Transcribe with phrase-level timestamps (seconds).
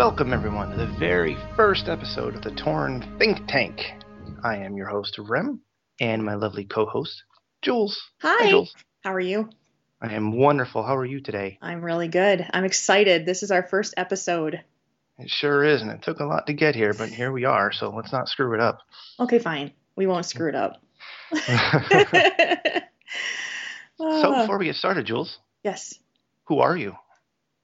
[0.00, 3.82] Welcome, everyone, to the very first episode of the Tauren Think Tank.
[4.42, 5.60] I am your host, Rem,
[6.00, 7.22] and my lovely co host,
[7.60, 8.00] Jules.
[8.22, 8.48] Hi.
[8.48, 8.74] Jules.
[9.04, 9.50] How are you?
[10.00, 10.82] I am wonderful.
[10.82, 11.58] How are you today?
[11.60, 12.48] I'm really good.
[12.50, 13.26] I'm excited.
[13.26, 14.62] This is our first episode.
[15.18, 17.70] It sure is, and it took a lot to get here, but here we are,
[17.70, 18.78] so let's not screw it up.
[19.20, 19.70] Okay, fine.
[19.96, 20.80] We won't screw it up.
[21.34, 21.42] so,
[24.00, 25.98] Ah, before we get started, Jules, yes.
[26.44, 26.94] who are you?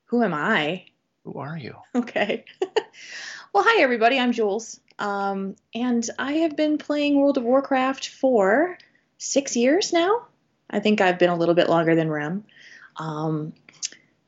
[0.08, 0.84] Who am I?
[1.26, 1.74] Who are you?
[1.92, 2.44] Okay.
[3.52, 4.16] well, hi, everybody.
[4.16, 4.78] I'm Jules.
[4.96, 8.78] Um, and I have been playing World of Warcraft for
[9.18, 10.26] six years now.
[10.70, 12.44] I think I've been a little bit longer than Rem.
[12.96, 13.54] Um,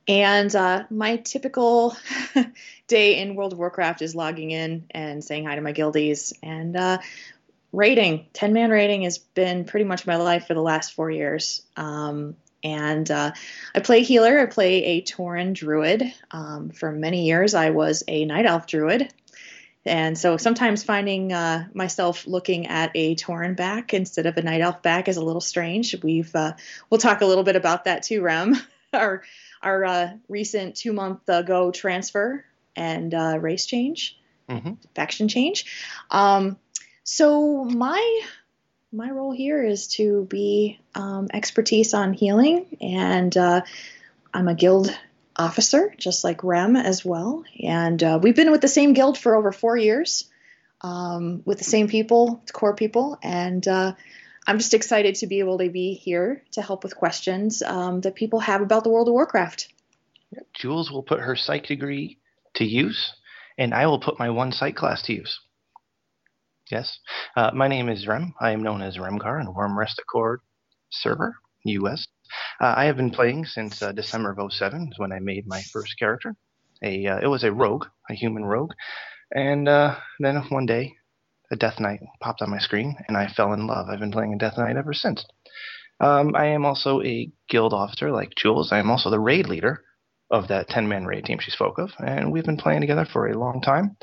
[0.09, 1.95] and uh, my typical
[2.87, 6.75] day in World of Warcraft is logging in and saying hi to my guildies and
[6.75, 6.97] uh,
[7.71, 8.25] raiding.
[8.33, 11.61] 10 man raiding has been pretty much my life for the last four years.
[11.77, 13.31] Um, and uh,
[13.73, 14.39] I play healer.
[14.39, 16.13] I play a Tauren druid.
[16.31, 19.13] Um, for many years, I was a night elf druid.
[19.85, 24.61] And so sometimes finding uh, myself looking at a Tauren back instead of a night
[24.61, 25.95] elf back is a little strange.
[26.03, 26.53] We've uh,
[26.89, 28.57] we'll talk a little bit about that too, Rem.
[28.93, 29.23] our
[29.61, 32.43] our uh, recent two month ago transfer
[32.75, 35.65] and uh, race change, hmm faction change.
[36.11, 36.57] Um,
[37.03, 38.21] so my
[38.91, 43.61] my role here is to be um, expertise on healing, and uh,
[44.33, 44.97] I'm a guild
[45.35, 47.43] officer, just like Rem as well.
[47.63, 50.25] And uh, we've been with the same guild for over four years,
[50.81, 53.93] um, with the same people, core people, and uh,
[54.47, 58.15] I'm just excited to be able to be here to help with questions um, that
[58.15, 59.71] people have about the World of Warcraft.
[60.53, 62.17] Jules will put her psych degree
[62.55, 63.13] to use,
[63.57, 65.39] and I will put my one psych class to use.
[66.69, 66.99] Yes.
[67.35, 68.35] Uh, my name is Rem.
[68.39, 70.41] I am known as Remgar in Wyrmrest Accord
[70.91, 72.05] server, US.
[72.61, 75.63] Uh, I have been playing since uh, December of 07 is when I made my
[75.73, 76.35] first character.
[76.83, 78.73] A uh, It was a rogue, a human rogue.
[79.33, 80.93] And uh, then one day,
[81.51, 83.87] a Death Knight popped on my screen, and I fell in love.
[83.89, 85.25] I've been playing a Death Knight ever since.
[85.99, 88.71] Um, I am also a guild officer like Jules.
[88.71, 89.83] I am also the raid leader
[90.29, 93.27] of that 10 man raid team she spoke of, and we've been playing together for
[93.27, 93.97] a long time.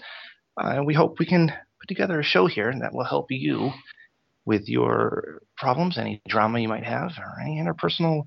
[0.60, 1.52] Uh, we hope we can
[1.86, 3.72] put together a show here that will help you
[4.44, 8.22] with your problems, any drama you might have, or any interpersonal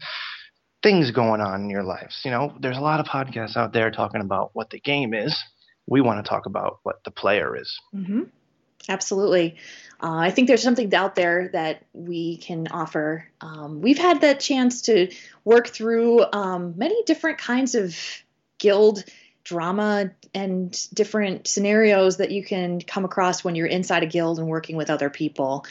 [0.84, 2.22] things going on in your lives.
[2.24, 5.38] You know, there's a lot of podcasts out there talking about what the game is.
[5.88, 7.78] We want to talk about what the player is.
[7.94, 8.24] hmm
[8.88, 9.58] Absolutely.
[10.02, 13.28] Uh, I think there's something out there that we can offer.
[13.42, 15.12] Um, we've had that chance to
[15.44, 17.96] work through um, many different kinds of
[18.58, 19.04] guild
[19.50, 24.48] drama and different scenarios that you can come across when you're inside a guild and
[24.48, 25.66] working with other people.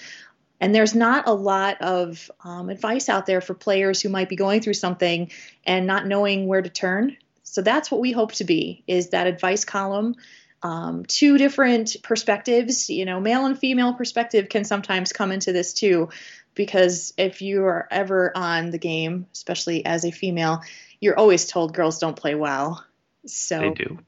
[0.60, 4.34] And there's not a lot of um, advice out there for players who might be
[4.34, 5.30] going through something
[5.64, 7.16] and not knowing where to turn.
[7.44, 10.16] So that's what we hope to be is that advice column
[10.60, 12.90] um, two different perspectives.
[12.90, 16.08] You know, male and female perspective can sometimes come into this too,
[16.54, 20.62] because if you are ever on the game, especially as a female,
[21.00, 22.84] you're always told girls don't play well.
[23.28, 23.60] So.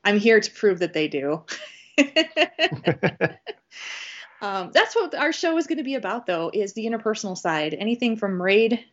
[0.04, 1.44] I'm here to prove that they do.
[4.41, 7.75] um, that's what our show is going to be about, though, is the interpersonal side.
[7.75, 8.84] Anything from raid,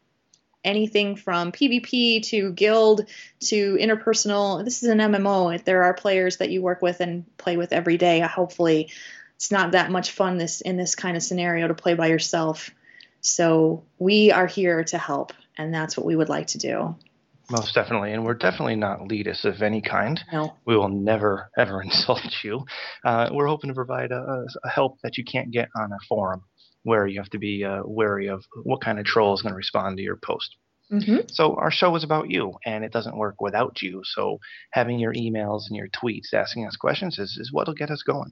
[0.63, 3.05] anything from PvP to guild
[3.39, 4.63] to interpersonal.
[4.63, 5.63] This is an MMO.
[5.63, 8.19] There are players that you work with and play with every day.
[8.19, 8.91] Hopefully,
[9.35, 12.71] it's not that much fun this in this kind of scenario to play by yourself.
[13.21, 16.95] So we are here to help, and that's what we would like to do.
[17.50, 18.12] Most definitely.
[18.12, 20.19] And we're definitely not elitists of any kind.
[20.31, 22.66] No, We will never, ever insult you.
[23.06, 26.44] Uh, we're hoping to provide a, a help that you can't get on a forum
[26.84, 29.57] where you have to be uh, wary of what kind of troll is going to
[29.57, 30.56] respond to your post.
[30.90, 34.02] hmm So our show is about you, and it doesn't work without you.
[34.06, 34.40] So
[34.72, 38.31] having your emails and your tweets asking us questions is, is what'll get us going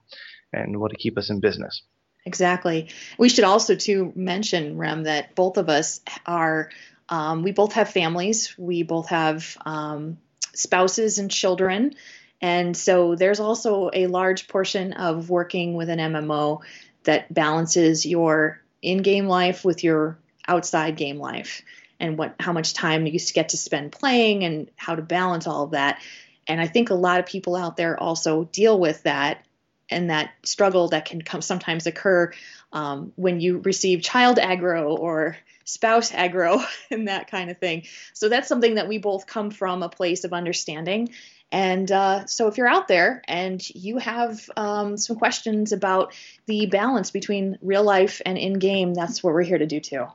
[0.53, 1.83] and what'll keep us in business.
[2.25, 2.89] Exactly.
[3.17, 6.69] We should also too mention Rem that both of us are.
[7.09, 8.55] Um, we both have families.
[8.57, 10.17] We both have um,
[10.53, 11.95] spouses and children,
[12.41, 16.61] and so there's also a large portion of working with an MMO
[17.03, 20.17] that balances your in-game life with your
[20.47, 21.61] outside game life,
[21.99, 25.65] and what how much time you get to spend playing, and how to balance all
[25.65, 26.01] of that.
[26.47, 29.45] And I think a lot of people out there also deal with that
[29.89, 32.31] and that struggle that can come sometimes occur
[32.73, 37.83] um, when you receive child aggro or spouse aggro and that kind of thing.
[38.13, 41.09] So that's something that we both come from a place of understanding.
[41.51, 46.13] And uh, so if you're out there and you have um, some questions about
[46.47, 50.05] the balance between real life and in game, that's what we're here to do too.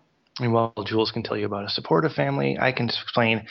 [0.41, 3.47] And while Jules can tell you about a supportive family, I can explain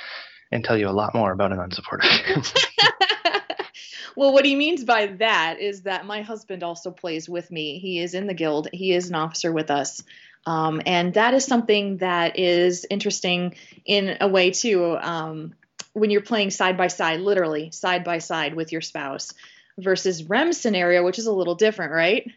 [0.51, 3.55] and tell you a lot more about an unsupportive family.
[4.15, 7.79] well, what he means by that is that my husband also plays with me.
[7.79, 8.67] He is in the guild.
[8.73, 10.03] He is an officer with us.
[10.45, 13.55] Um, and that is something that is interesting
[13.85, 14.97] in a way too.
[14.97, 15.53] Um,
[15.93, 19.33] when you're playing side by side, literally side by side with your spouse,
[19.77, 22.29] versus Rem's scenario, which is a little different, right?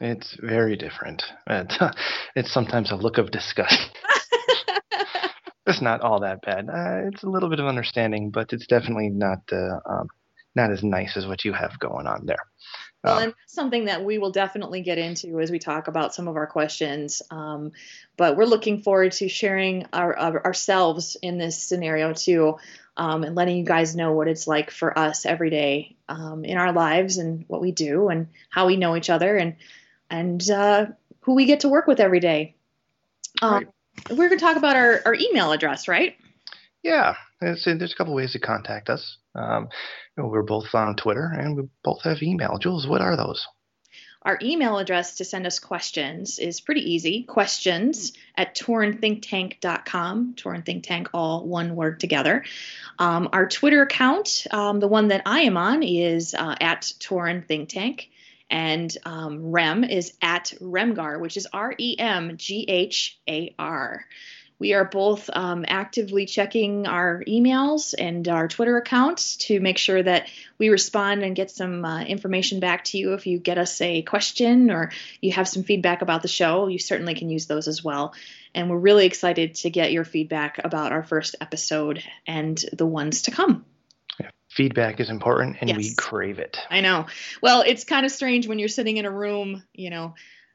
[0.00, 1.24] It's very different.
[1.48, 3.90] it's sometimes a look of disgust.
[5.66, 6.68] it's not all that bad.
[6.68, 10.08] Uh, it's a little bit of understanding, but it's definitely not uh, um,
[10.54, 12.36] not as nice as what you have going on there.
[13.04, 16.26] Well, um, and something that we will definitely get into as we talk about some
[16.26, 17.22] of our questions.
[17.30, 17.72] Um,
[18.16, 22.56] but we're looking forward to sharing our, our, ourselves in this scenario too,
[22.96, 26.58] um, and letting you guys know what it's like for us every day um, in
[26.58, 29.56] our lives and what we do and how we know each other and
[30.10, 30.86] and uh,
[31.20, 32.56] who we get to work with every day.
[33.42, 33.68] Um, right.
[34.10, 36.16] We're going to talk about our, our email address, right?
[36.82, 39.18] Yeah, there's, there's a couple ways to contact us.
[39.34, 39.68] Um,
[40.26, 42.58] we're both on Twitter and we both have email.
[42.58, 43.46] Jules, what are those?
[44.22, 50.34] Our email address to send us questions is pretty easy questions at tauren.thinktank.com.
[50.34, 52.44] Tauren Think Tank, all one word together.
[52.98, 57.46] Um, our Twitter account, um, the one that I am on, is uh, at Tauren
[57.46, 58.10] Think Tank.
[58.50, 64.04] And um, Rem is at Remghar, which is R E M G H A R.
[64.58, 70.02] We are both um, actively checking our emails and our Twitter accounts to make sure
[70.02, 70.28] that
[70.58, 73.14] we respond and get some uh, information back to you.
[73.14, 74.90] If you get us a question or
[75.20, 78.14] you have some feedback about the show, you certainly can use those as well.
[78.54, 83.22] And we're really excited to get your feedback about our first episode and the ones
[83.22, 83.64] to come
[84.50, 85.78] feedback is important and yes.
[85.78, 86.58] we crave it.
[86.68, 87.06] I know.
[87.40, 90.14] Well, it's kind of strange when you're sitting in a room, you know,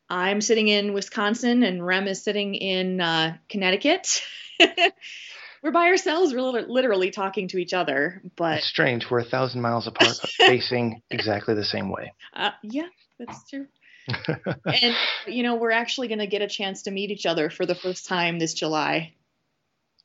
[0.09, 4.21] I'm sitting in Wisconsin and Rem is sitting in uh, Connecticut.
[5.63, 6.33] We're by ourselves.
[6.33, 9.09] We're literally talking to each other, but it's strange.
[9.09, 12.11] We're a thousand miles apart, facing exactly the same way.
[12.33, 13.67] Uh, yeah, that's true.
[14.65, 14.95] and
[15.25, 17.75] you know, we're actually going to get a chance to meet each other for the
[17.75, 19.13] first time this July.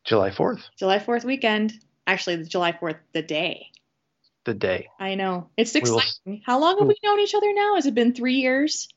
[0.05, 0.61] July 4th.
[0.79, 1.75] July 4th weekend.
[2.07, 3.67] Actually, the July 4th, the day.
[4.45, 4.89] The day.
[4.99, 5.51] I know.
[5.57, 6.07] It's exciting.
[6.25, 6.39] Will...
[6.47, 7.75] How long have we known each other now?
[7.75, 8.89] Has it been three years?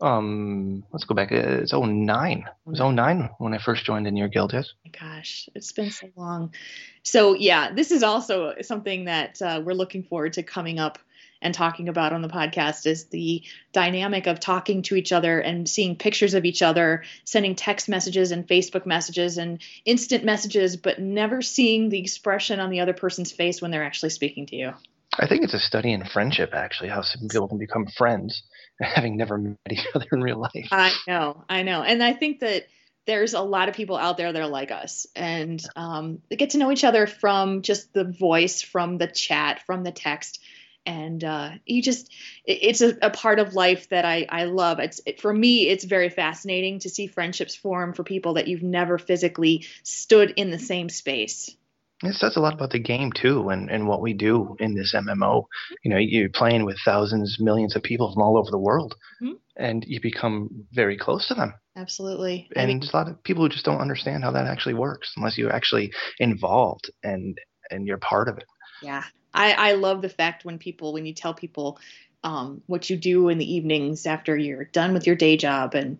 [0.00, 1.32] Um let's go back.
[1.32, 4.72] It's 09 it was 09 when i first joined in your guild yes?
[4.86, 6.54] Oh gosh it's been so long.
[7.02, 10.98] So yeah this is also something that uh, we're looking forward to coming up
[11.40, 13.42] and talking about on the podcast is the
[13.72, 18.32] dynamic of talking to each other and seeing pictures of each other sending text messages
[18.32, 23.32] and facebook messages and instant messages but never seeing the expression on the other person's
[23.32, 24.72] face when they're actually speaking to you
[25.18, 28.42] I think it's a study in friendship, actually, how some people can become friends
[28.80, 30.68] having never met each other in real life.
[30.70, 32.66] I know, I know, and I think that
[33.06, 36.50] there's a lot of people out there that are like us, and um, they get
[36.50, 40.40] to know each other from just the voice, from the chat, from the text,
[40.84, 42.12] and uh, you just
[42.44, 44.78] it, it's a, a, part of life that I I love.
[44.78, 48.62] It's it, for me, it's very fascinating to see friendships form for people that you've
[48.62, 51.54] never physically stood in the same space.
[52.02, 54.94] It says a lot about the game too, and, and what we do in this
[54.94, 55.44] MMO.
[55.82, 59.34] You know, you're playing with thousands, millions of people from all over the world, mm-hmm.
[59.56, 61.54] and you become very close to them.
[61.76, 62.48] Absolutely.
[62.54, 64.74] And I mean, there's a lot of people who just don't understand how that actually
[64.74, 67.38] works unless you're actually involved and
[67.70, 68.46] and you're part of it.
[68.80, 69.02] Yeah,
[69.34, 71.78] I I love the fact when people when you tell people
[72.22, 75.98] um, what you do in the evenings after you're done with your day job and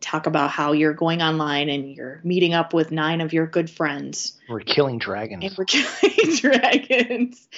[0.00, 3.68] talk about how you're going online and you're meeting up with nine of your good
[3.68, 4.38] friends.
[4.48, 5.44] We're killing dragons.
[5.44, 7.48] And we're killing dragons.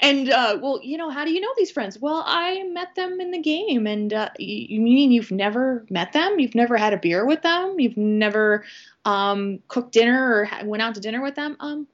[0.00, 1.98] And uh, well, you know, how do you know these friends?
[1.98, 3.86] Well, I met them in the game.
[3.86, 6.38] And uh, you mean you've never met them?
[6.38, 7.78] You've never had a beer with them?
[7.78, 8.64] You've never
[9.04, 11.56] um, cooked dinner or went out to dinner with them?
[11.60, 11.86] Um,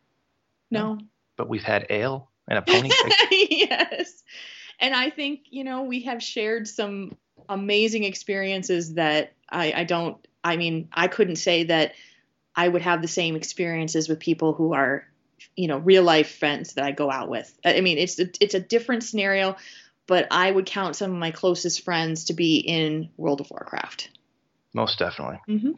[0.70, 0.98] no.
[1.36, 2.90] But we've had ale and a pony.
[3.30, 4.22] yes.
[4.80, 7.16] And I think you know we have shared some
[7.48, 11.92] amazing experiences that I, I don't I mean I couldn't say that
[12.54, 15.04] I would have the same experiences with people who are
[15.56, 17.52] you know real life friends that I go out with.
[17.64, 19.56] I mean it's a, it's a different scenario,
[20.06, 24.10] but I would count some of my closest friends to be in World of Warcraft.
[24.74, 25.40] Most definitely.
[25.48, 25.72] Mm-hmm.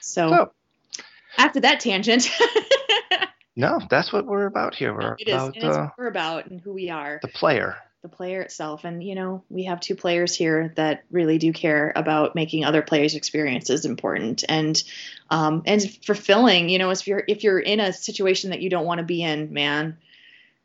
[0.00, 0.52] So, so,
[1.38, 2.30] after that tangent.
[3.56, 4.92] no, that's what we're about here.
[4.94, 7.20] We're it about, is, uh, we're about and who we are.
[7.22, 8.84] The player the player itself.
[8.84, 12.82] And, you know, we have two players here that really do care about making other
[12.82, 14.82] players' experiences important and
[15.30, 16.68] um, and fulfilling.
[16.68, 19.22] You know, if you're if you're in a situation that you don't want to be
[19.22, 19.98] in, man,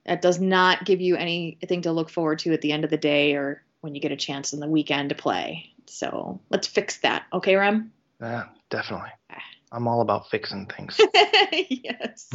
[0.05, 2.97] that does not give you anything to look forward to at the end of the
[2.97, 5.71] day or when you get a chance in the weekend to play.
[5.85, 7.91] So let's fix that, okay, Rem?
[8.19, 9.11] Yeah, definitely.
[9.71, 10.99] I'm all about fixing things.
[11.51, 12.29] yes.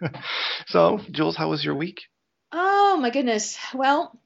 [0.68, 2.02] so, Jules, how was your week?
[2.52, 3.58] Oh my goodness.
[3.74, 4.16] Well,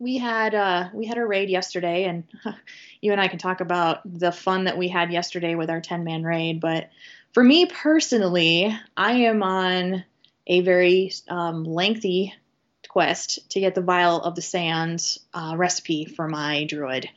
[0.00, 2.24] we had uh, we had a raid yesterday, and
[3.00, 6.02] you and I can talk about the fun that we had yesterday with our ten
[6.02, 6.60] man raid.
[6.60, 6.90] But
[7.32, 10.04] for me personally, I am on
[10.46, 12.34] a very um, lengthy
[12.88, 17.08] quest to get the vial of the sands uh, recipe for my druid.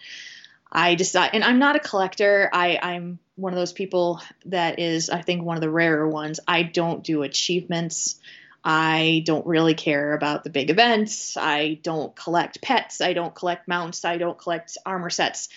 [0.71, 2.49] I decide, and I'm not a collector.
[2.51, 6.39] I, I'm one of those people that is, I think, one of the rarer ones.
[6.47, 8.19] I don't do achievements.
[8.63, 11.35] I don't really care about the big events.
[11.35, 13.01] I don't collect pets.
[13.01, 14.05] I don't collect mounts.
[14.05, 15.49] I don't collect armor sets.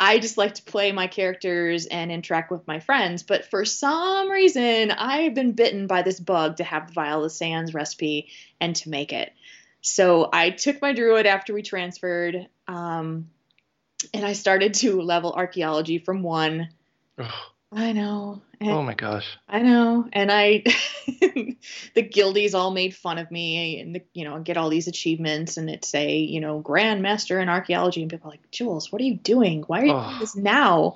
[0.00, 3.24] I just like to play my characters and interact with my friends.
[3.24, 7.74] But for some reason, I've been bitten by this bug to have the of Sands
[7.74, 8.28] recipe
[8.60, 9.32] and to make it.
[9.80, 13.30] So I took my druid after we transferred, um,
[14.14, 16.68] and I started to level archaeology from one.
[17.70, 18.40] I know.
[18.60, 19.26] And oh my gosh.
[19.48, 20.08] I know.
[20.12, 20.62] And I,
[21.06, 25.58] the guildies all made fun of me and, the, you know, get all these achievements
[25.58, 28.00] and it say, you know, Grandmaster in archaeology.
[28.00, 29.64] And people are like, Jules, what are you doing?
[29.66, 30.08] Why are you oh.
[30.08, 30.94] doing this now?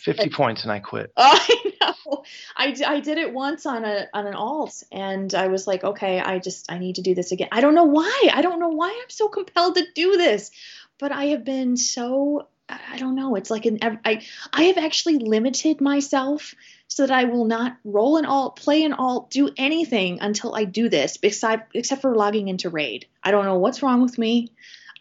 [0.00, 1.12] 50 and, points and I quit.
[1.16, 2.24] I know.
[2.56, 6.20] I, I did it once on a on an alt and I was like, okay,
[6.20, 7.48] I just I need to do this again.
[7.52, 8.30] I don't know why.
[8.32, 10.50] I don't know why I'm so compelled to do this.
[10.98, 12.48] But I have been so
[12.90, 13.34] I don't know.
[13.34, 14.22] It's like an I
[14.52, 16.54] I have actually limited myself
[16.88, 20.64] so that I will not roll an alt, play an alt, do anything until I
[20.64, 23.06] do this, except except for logging into raid.
[23.22, 24.48] I don't know what's wrong with me.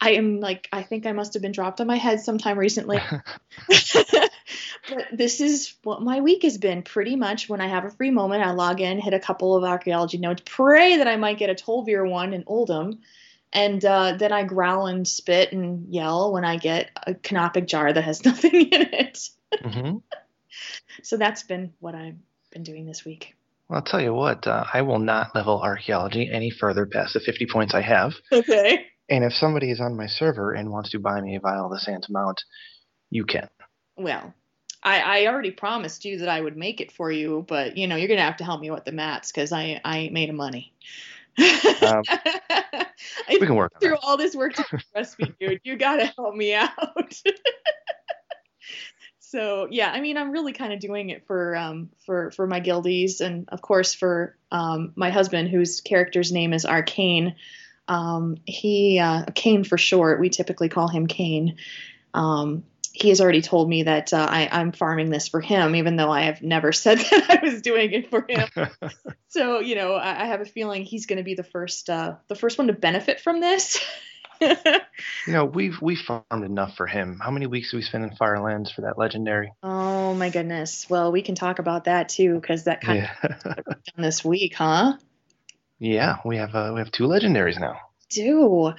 [0.01, 2.99] I am like I think I must have been dropped on my head sometime recently.
[3.67, 7.49] but this is what my week has been pretty much.
[7.49, 10.41] When I have a free moment, I log in, hit a couple of archaeology nodes,
[10.45, 12.99] pray that I might get a Tol'vir one in Uldum
[13.51, 17.91] and uh, then I growl and spit and yell when I get a canopic jar
[17.91, 19.29] that has nothing in it.
[19.63, 19.97] Mm-hmm.
[21.03, 22.17] so that's been what I've
[22.51, 23.35] been doing this week.
[23.67, 27.19] Well, I'll tell you what, uh, I will not level archaeology any further past the
[27.19, 28.13] 50 points I have.
[28.31, 28.87] Okay.
[29.09, 31.71] And if somebody is on my server and wants to buy me a vial of
[31.71, 32.43] the Sands Mount,
[33.09, 33.49] you can.
[33.95, 34.33] Well,
[34.81, 37.95] I, I already promised you that I would make it for you, but you know
[37.95, 40.35] you're gonna have to help me with the mats because I I ain't made of
[40.35, 40.73] money.
[41.37, 42.03] Um,
[43.29, 45.61] we can work through all this work to recipe, dude.
[45.63, 47.21] You gotta help me out.
[49.19, 52.59] so yeah, I mean, I'm really kind of doing it for um, for for my
[52.59, 57.35] guildies, and of course for um, my husband, whose character's name is Arcane.
[57.87, 60.19] Um, he uh, Kane for short.
[60.19, 61.57] We typically call him Kane.
[62.13, 62.63] Um,
[63.01, 66.11] he has already told me that uh, I, I'm farming this for him, even though
[66.11, 68.49] I have never said that I was doing it for him.
[69.27, 72.15] so you know, I, I, have a feeling he's going to be the first uh,
[72.27, 73.79] the first one to benefit from this.
[74.41, 74.53] you
[75.27, 77.19] know, we've we farmed enough for him.
[77.21, 79.51] How many weeks do we spend in Firelands for that legendary?
[79.63, 80.89] Oh my goodness.
[80.89, 83.31] Well, we can talk about that too because that kind yeah.
[83.43, 84.93] of done this week, huh?
[85.79, 87.79] Yeah, we have uh, we have two legendaries now.
[88.09, 88.73] Do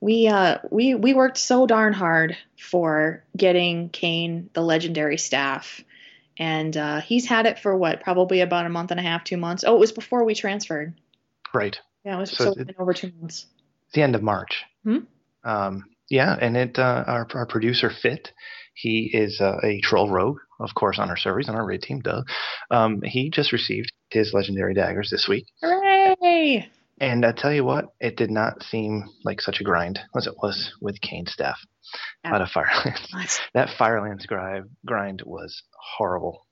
[0.00, 5.82] we uh we we worked so darn hard for getting Kane the legendary staff.
[6.38, 9.36] And uh, he's had it for what, probably about a month and a half, two
[9.36, 9.62] months.
[9.66, 10.94] Oh, it was before we transferred.
[11.52, 11.78] Right.
[12.02, 13.44] Yeah, it was so, so over two months.
[13.88, 14.64] It's The end of March.
[14.84, 15.00] Hmm?
[15.44, 18.32] Um, yeah, and it uh, our our producer Fit,
[18.72, 22.00] he is uh, a troll rogue, of course, on our servers on our raid team.
[22.00, 22.22] Duh.
[22.70, 25.46] Um, he just received his legendary daggers this week.
[25.62, 26.70] Hooray!
[27.00, 30.34] And I tell you what, it did not seem like such a grind as it
[30.36, 31.58] was with Kane's staff
[32.24, 33.40] out of Firelands.
[33.54, 36.46] that Firelands grind grind was horrible.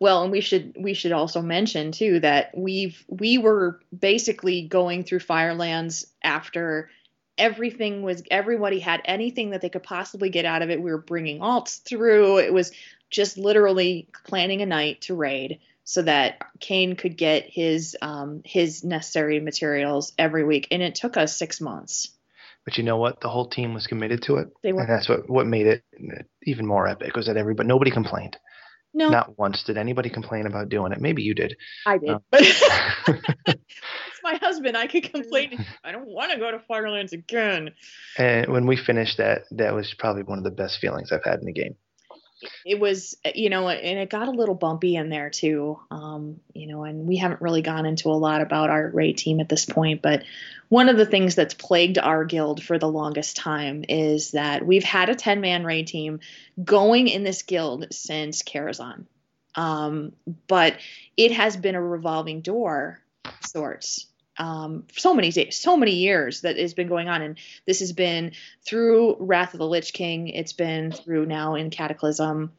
[0.00, 5.04] Well, and we should we should also mention too that we've we were basically going
[5.04, 6.90] through Firelands after
[7.38, 10.82] everything was everybody had anything that they could possibly get out of it.
[10.82, 12.38] We were bringing alts through.
[12.38, 12.72] It was
[13.10, 18.82] just literally planning a night to raid so that Kane could get his um, his
[18.82, 22.10] necessary materials every week, and it took us six months.
[22.64, 23.20] But you know what?
[23.20, 24.80] The whole team was committed to it, they were.
[24.80, 25.84] and that's what what made it
[26.42, 27.14] even more epic.
[27.14, 27.68] Was that everybody?
[27.68, 28.36] Nobody complained.
[28.96, 31.00] No, not once did anybody complain about doing it.
[31.00, 31.56] Maybe you did.
[31.84, 33.50] I did, um, but it's
[34.22, 34.76] my husband.
[34.76, 35.66] I could complain.
[35.82, 37.72] I don't want to go to Firelands again.
[38.16, 41.40] And when we finished that, that was probably one of the best feelings I've had
[41.40, 41.74] in the game
[42.64, 46.66] it was you know and it got a little bumpy in there too um, you
[46.66, 49.64] know and we haven't really gone into a lot about our raid team at this
[49.64, 50.22] point but
[50.68, 54.84] one of the things that's plagued our guild for the longest time is that we've
[54.84, 56.20] had a 10 man raid team
[56.62, 59.04] going in this guild since Karazhan.
[59.54, 60.12] Um,
[60.48, 60.78] but
[61.16, 63.00] it has been a revolving door
[63.46, 67.80] sorts um, so many days, so many years that has been going on, and this
[67.80, 68.32] has been
[68.66, 70.28] through Wrath of the Lich King.
[70.28, 72.52] It's been through now in Cataclysm,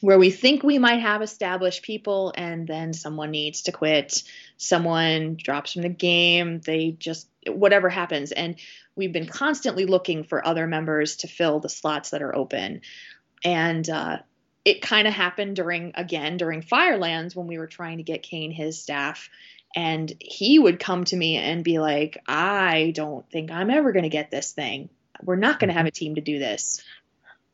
[0.00, 4.22] where we think we might have established people, and then someone needs to quit.
[4.56, 6.60] Someone drops from the game.
[6.60, 8.32] They just whatever happens.
[8.32, 8.56] And
[8.96, 12.80] we've been constantly looking for other members to fill the slots that are open.
[13.44, 14.18] And uh,
[14.64, 18.50] it kind of happened during, again, during Firelands when we were trying to get Kane
[18.50, 19.28] his staff.
[19.76, 24.04] And he would come to me and be like, I don't think I'm ever going
[24.04, 24.88] to get this thing.
[25.22, 26.82] We're not going to have a team to do this.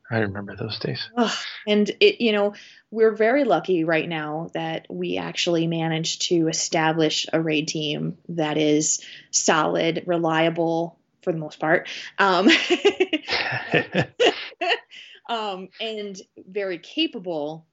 [0.09, 1.09] I remember those days.
[1.17, 1.33] Ugh.
[1.67, 2.55] And it, you know,
[2.91, 8.59] we're very lucky right now that we actually managed to establish a raid team that
[8.59, 11.89] is solid, reliable for the most part,
[12.19, 12.49] um,
[15.29, 17.67] um, and very capable.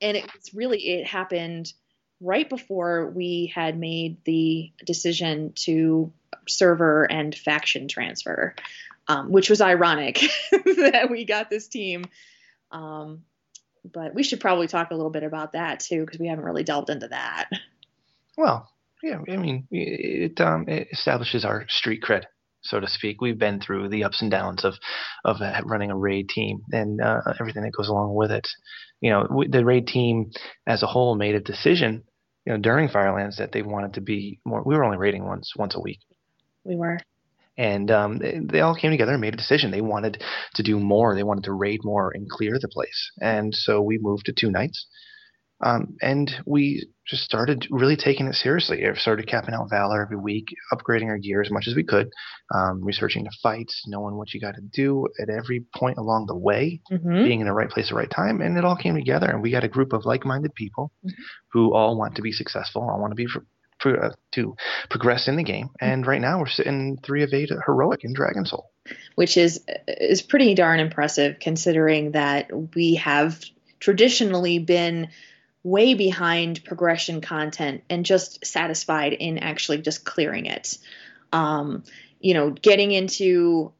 [0.00, 1.72] And it was really it happened
[2.20, 6.12] right before we had made the decision to
[6.46, 8.54] server and faction transfer
[9.08, 12.04] um, which was ironic that we got this team.
[12.70, 13.24] Um,
[13.84, 16.64] but we should probably talk a little bit about that too, because we haven't really
[16.64, 17.50] delved into that.
[18.36, 18.68] Well,
[19.02, 22.24] yeah, I mean, it, um, it establishes our street cred,
[22.64, 23.20] so to speak.
[23.20, 24.74] We've been through the ups and downs of
[25.24, 28.46] of running a raid team and uh, everything that goes along with it.
[29.00, 30.30] You know, the raid team
[30.66, 32.04] as a whole made a decision,
[32.46, 34.62] you know, during Firelands that they wanted to be more.
[34.64, 36.00] We were only raiding once once a week.
[36.64, 36.98] We were
[37.56, 39.70] and um, they, they, all came together and made a decision.
[39.70, 40.22] They wanted
[40.54, 41.14] to do more.
[41.14, 43.12] They wanted to raid more and clear the place.
[43.20, 44.86] And so we moved to two nights.
[45.60, 48.86] Um, and we just started really taking it seriously.
[48.86, 52.10] I started capping out Valor every week, upgrading our gear as much as we could,
[52.54, 56.36] um, researching the fights, knowing what you got to do at every point along the
[56.36, 57.24] way, mm-hmm.
[57.24, 58.40] being in the right place at the right time.
[58.40, 59.28] And it all came together.
[59.28, 61.22] And we got a group of like minded people mm-hmm.
[61.52, 63.26] who all want to be successful, all want to be
[63.84, 64.56] uh, to
[64.88, 65.68] progress in the game.
[65.80, 68.70] And right now we're sitting three of eight heroic in Dragon Soul,
[69.14, 73.42] which is is pretty darn impressive considering that we have
[73.80, 75.08] traditionally been
[75.64, 80.78] way behind progression content and just satisfied in actually just clearing it.
[81.32, 81.82] Um,
[82.20, 83.72] you know, getting into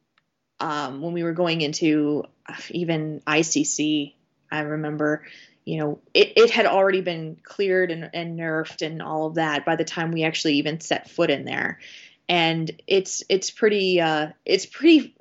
[0.59, 4.15] um, when we were going into uh, even ICC,
[4.51, 5.23] I remember
[5.65, 9.65] you know, it, it had already been cleared and, and nerfed and all of that
[9.65, 11.81] by the time we actually even set foot in there.
[12.29, 15.17] And it's it's pretty uh, it's pretty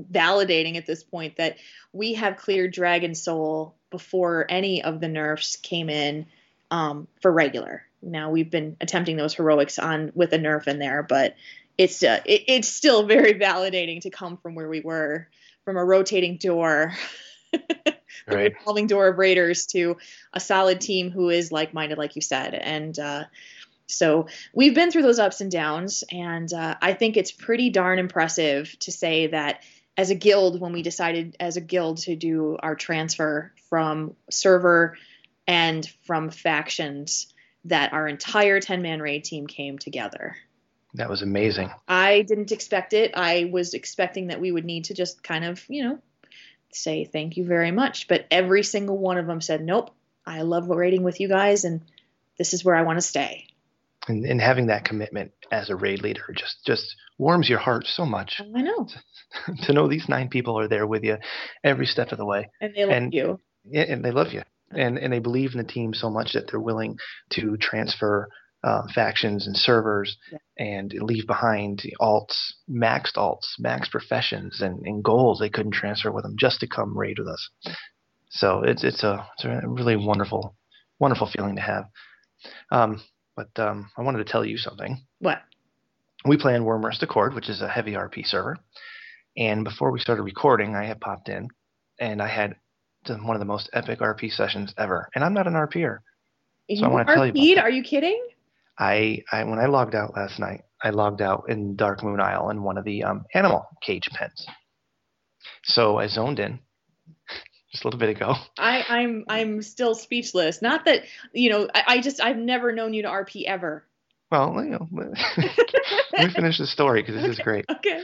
[0.00, 1.58] validating at this point that
[1.92, 6.26] we have cleared Dragon Soul before any of the nerfs came in
[6.70, 7.84] um, for regular.
[8.02, 11.36] Now we've been attempting those heroics on with a nerf in there, but
[11.76, 15.28] it's uh, it, it's still very validating to come from where we were
[15.64, 16.94] from a rotating door
[18.26, 18.54] right.
[18.58, 19.96] revolving door of Raiders to
[20.32, 22.54] a solid team who is like minded, like you said.
[22.54, 23.24] And uh,
[23.86, 27.98] so we've been through those ups and downs, and uh, I think it's pretty darn
[27.98, 29.62] impressive to say that
[29.98, 34.96] as a guild, when we decided as a guild to do our transfer from server
[35.46, 37.26] and from factions,
[37.64, 40.36] that our entire 10 man raid team came together.
[40.94, 41.70] That was amazing.
[41.88, 43.12] I didn't expect it.
[43.14, 45.98] I was expecting that we would need to just kind of, you know,
[46.72, 48.06] say thank you very much.
[48.06, 49.90] But every single one of them said, nope,
[50.24, 51.80] I love raiding with you guys, and
[52.38, 53.48] this is where I want to stay.
[54.06, 58.04] And, and having that commitment as a raid leader just just warms your heart so
[58.04, 58.40] much.
[58.40, 58.86] I know.
[58.86, 61.16] To, to know these nine people are there with you
[61.64, 62.50] every step of the way.
[62.60, 63.40] And they love and, you.
[63.64, 64.42] Yeah, and they love you.
[64.70, 66.98] And and they believe in the team so much that they're willing
[67.30, 68.28] to transfer
[68.64, 70.38] uh, factions and servers yeah.
[70.58, 72.36] and leave behind alts,
[72.68, 76.96] maxed alts, maxed professions, and, and goals they couldn't transfer with them just to come
[76.96, 77.48] raid with us.
[78.30, 80.56] So it's it's a it's a really wonderful
[80.98, 81.84] wonderful feeling to have.
[82.70, 83.00] Um,
[83.38, 85.00] but um, I wanted to tell you something.
[85.20, 85.40] What?
[86.24, 88.58] We play on Wyrmrest Accord, which is a heavy RP server.
[89.36, 91.46] And before we started recording, I had popped in,
[92.00, 92.56] and I had
[93.06, 95.08] one of the most epic RP sessions ever.
[95.14, 95.98] And I'm not an RPer.
[96.68, 97.52] So you I want to tell you.
[97.52, 98.20] About Are you kidding?
[98.76, 102.64] I, I when I logged out last night, I logged out in Darkmoon Isle in
[102.64, 104.46] one of the um, animal cage pens.
[105.62, 106.58] So I zoned in
[107.70, 108.34] just a little bit ago.
[108.58, 110.62] I, I'm I'm still speechless.
[110.62, 113.84] Not that you know, I, I just I've never known you to RP ever.
[114.30, 117.64] Well, you know, let me finish the story because this okay, is great.
[117.70, 118.02] Okay.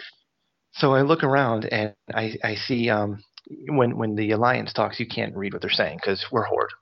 [0.72, 3.22] So I look around and I I see um
[3.68, 6.72] when when the alliance talks, you can't read what they're saying because we're horde.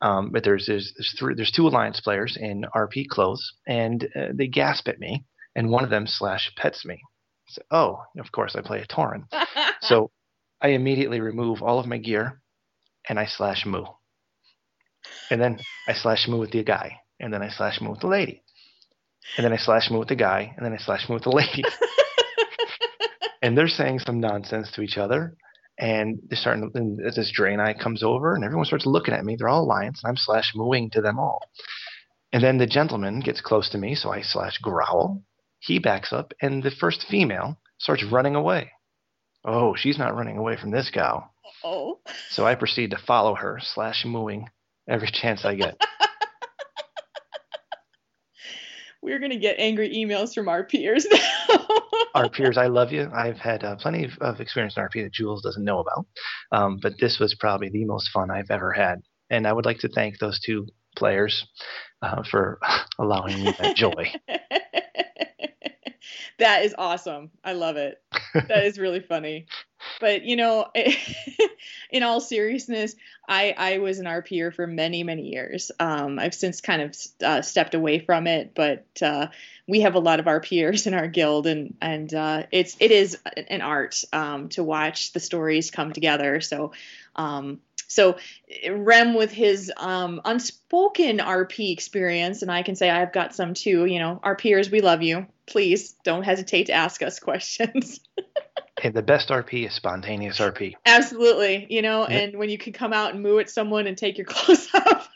[0.00, 4.28] Um, but there's there's there's, three, there's two alliance players in RP clothes, and uh,
[4.32, 5.24] they gasp at me,
[5.56, 7.00] and one of them slash pets me.
[7.48, 9.24] So, oh, of course I play a Tauren,
[9.80, 10.10] so
[10.60, 12.40] I immediately remove all of my gear,
[13.08, 13.84] and I slash moo,
[15.30, 18.08] and then I slash moo with the guy, and then I slash moo with the
[18.08, 18.42] lady,
[19.36, 21.30] and then I slash moo with the guy, and then I slash moo with the
[21.30, 21.64] lady.
[23.42, 25.36] and they're saying some nonsense to each other
[25.78, 29.36] and they're starting to, and this Draenei comes over and everyone starts looking at me.
[29.36, 31.40] They're all alliance and I'm slash mooing to them all.
[32.32, 35.22] And then the gentleman gets close to me, so I slash growl.
[35.60, 38.70] he backs up, and the first female starts running away.
[39.50, 41.32] Oh, she's not running away from this gal.
[41.64, 42.00] Oh.
[42.28, 44.50] So I proceed to follow her, slash mooing
[44.86, 45.80] every chance I get.
[49.02, 51.66] We're gonna get angry emails from our peers now.
[52.14, 53.08] our peers, I love you.
[53.14, 56.04] I've had uh, plenty of, of, experience in RP that Jules doesn't know about,
[56.52, 59.00] um, but this was probably the most fun I've ever had.
[59.30, 61.46] And I would like to thank those two players
[62.02, 62.58] uh, for
[62.98, 64.12] allowing me that joy.
[66.38, 67.30] That is awesome.
[67.44, 68.00] I love it.
[68.34, 69.46] That is really funny.
[70.00, 70.66] But you know,
[71.90, 72.94] in all seriousness,
[73.28, 75.70] I I was an RPer for many many years.
[75.78, 79.28] Um, I've since kind of uh, stepped away from it, but uh,
[79.66, 83.18] we have a lot of RPers in our guild, and and uh, it's it is
[83.36, 86.40] an art um, to watch the stories come together.
[86.40, 86.72] So.
[87.16, 88.18] Um, so
[88.70, 93.86] Rem with his um, unspoken RP experience, and I can say I've got some too.
[93.86, 95.26] You know, RPers, we love you.
[95.48, 98.00] Please don't hesitate to ask us questions.
[98.82, 100.74] and the best RP is spontaneous RP.
[100.86, 102.10] Absolutely, you know, yep.
[102.10, 105.08] and when you can come out and moo at someone and take your clothes off.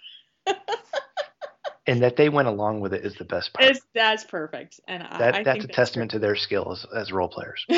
[1.86, 3.70] and that they went along with it is the best part.
[3.70, 6.22] It's, that's perfect, and that, I, that's a that's testament perfect.
[6.22, 7.64] to their skills as role players.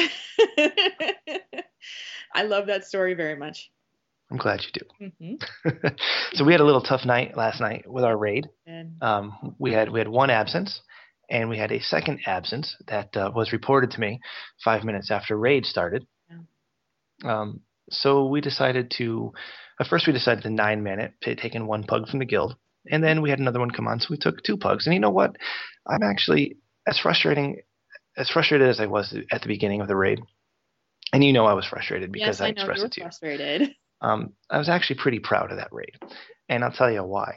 [2.34, 3.70] I love that story very much.
[4.30, 4.86] I'm glad you do.
[5.06, 5.88] Mm-hmm.
[6.32, 8.48] so we had a little tough night last night with our raid.
[9.00, 10.80] Um, we had we had one absence,
[11.30, 14.20] and we had a second absence that uh, was reported to me
[14.64, 16.06] five minutes after raid started.
[16.30, 17.40] Yeah.
[17.40, 17.60] Um,
[17.90, 19.32] so we decided to.
[19.80, 22.56] At first, we decided to nine man it, taking one pug from the guild,
[22.90, 24.86] and then we had another one come on, so we took two pugs.
[24.86, 25.36] And you know what?
[25.86, 27.60] I'm actually as frustrating
[28.16, 30.20] as frustrated as I was at the beginning of the raid.
[31.12, 33.04] And you know I was frustrated because yes, I, I expressed you it to you.
[33.04, 33.74] Frustrated.
[34.00, 35.96] Um, I was actually pretty proud of that raid,
[36.48, 37.36] and I'll tell you why.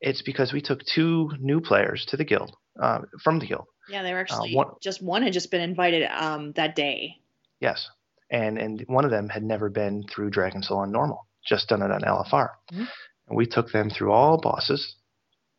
[0.00, 3.66] It's because we took two new players to the guild uh, from the guild.
[3.88, 6.74] Yeah, they were uh, actually uh, one, just one had just been invited um, that
[6.74, 7.20] day.
[7.60, 7.88] Yes,
[8.30, 11.82] and and one of them had never been through Dragon Soul on normal, just done
[11.82, 12.50] it on LFR.
[12.72, 12.84] Mm-hmm.
[13.28, 14.96] And we took them through all bosses,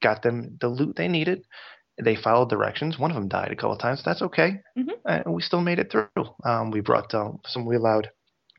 [0.02, 1.44] got them the loot they needed.
[2.04, 3.00] They followed directions.
[3.00, 4.02] One of them died a couple of times.
[4.04, 4.90] That's okay, mm-hmm.
[5.06, 6.10] and we still made it through.
[6.44, 7.66] Um, we brought uh, some.
[7.66, 8.10] We allowed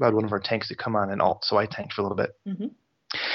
[0.01, 2.05] allowed one of our tanks to come on and alt, so I tanked for a
[2.05, 2.31] little bit.
[2.47, 2.66] Mm-hmm.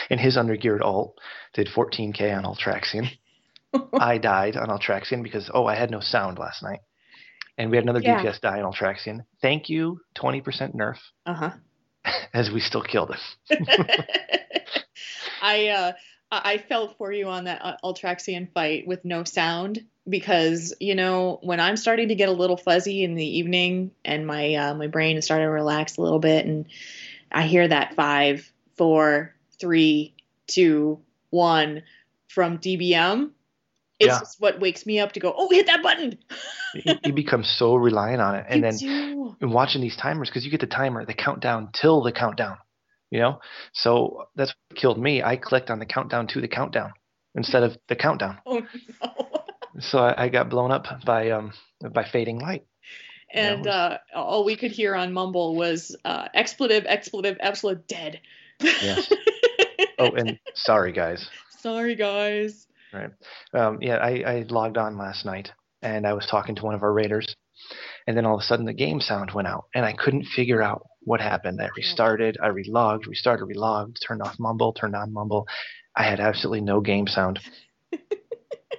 [0.10, 1.18] And his undergeared alt
[1.54, 3.08] did 14k on Ultraxion.
[3.94, 6.80] I died on Ultraxion because oh I had no sound last night,
[7.58, 8.22] and we had another yeah.
[8.22, 9.26] DPS die on Ultraxion.
[9.42, 10.98] Thank you, 20% nerf.
[11.26, 11.52] Uh huh.
[12.34, 13.16] As we still killed
[13.50, 13.66] him.
[15.42, 15.92] I uh,
[16.32, 21.60] I felt for you on that Ultraxion fight with no sound because you know when
[21.60, 25.18] I'm starting to get a little fuzzy in the evening and my uh, my brain
[25.18, 26.66] is starting to relax a little bit and
[27.32, 30.16] I hear that five, four, three,
[30.48, 31.84] two, one
[32.28, 33.32] from DBM.
[34.02, 34.20] It's yeah.
[34.20, 36.18] just what wakes me up to go, oh, hit that button.
[37.06, 39.48] you, become so reliant on it, and you then do.
[39.48, 42.58] watching these timers because you get the timer, the countdown till the countdown.
[43.12, 43.40] You know,
[43.74, 45.22] so that's what killed me.
[45.22, 46.94] I clicked on the countdown to the countdown
[47.36, 48.40] instead of the countdown.
[48.48, 48.60] Oh
[49.04, 49.42] no
[49.80, 51.54] so I, I got blown up by um
[51.94, 52.66] by fading light.
[53.34, 53.68] And was...
[53.68, 58.20] uh, all we could hear on Mumble was uh, expletive, expletive, expletive, dead.
[58.60, 59.10] Yes.
[60.00, 61.30] oh, and sorry guys.
[61.60, 62.68] Sorry guys.
[62.94, 63.12] Right.
[63.54, 65.52] Um, yeah, I, I logged on last night
[65.82, 67.36] and I was talking to one of our raiders,
[68.06, 70.62] and then all of a sudden the game sound went out, and I couldn't figure
[70.62, 71.60] out what happened.
[71.62, 75.48] I restarted, I relogged, restarted, relogged, turned off Mumble, turned on Mumble.
[75.96, 77.40] I had absolutely no game sound.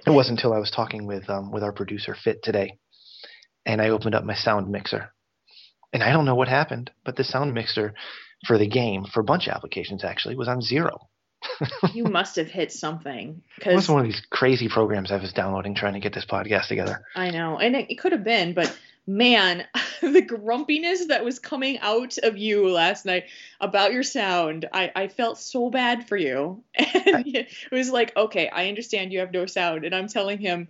[0.05, 2.77] It wasn't until I was talking with um, with our producer Fit today,
[3.65, 5.13] and I opened up my sound mixer,
[5.93, 7.93] and I don't know what happened, but the sound mixer
[8.45, 11.07] for the game for a bunch of applications actually was on zero.
[11.93, 15.33] You must have hit something because it was one of these crazy programs I was
[15.33, 17.05] downloading trying to get this podcast together.
[17.15, 18.75] I know, and it, it could have been, but
[19.05, 19.65] man,
[20.01, 23.25] the grumpiness that was coming out of you last night
[23.59, 26.63] about your sound, I, I felt so bad for you.
[27.05, 29.83] And I, it was like, okay, I understand you have no sound.
[29.83, 30.69] And I'm telling him,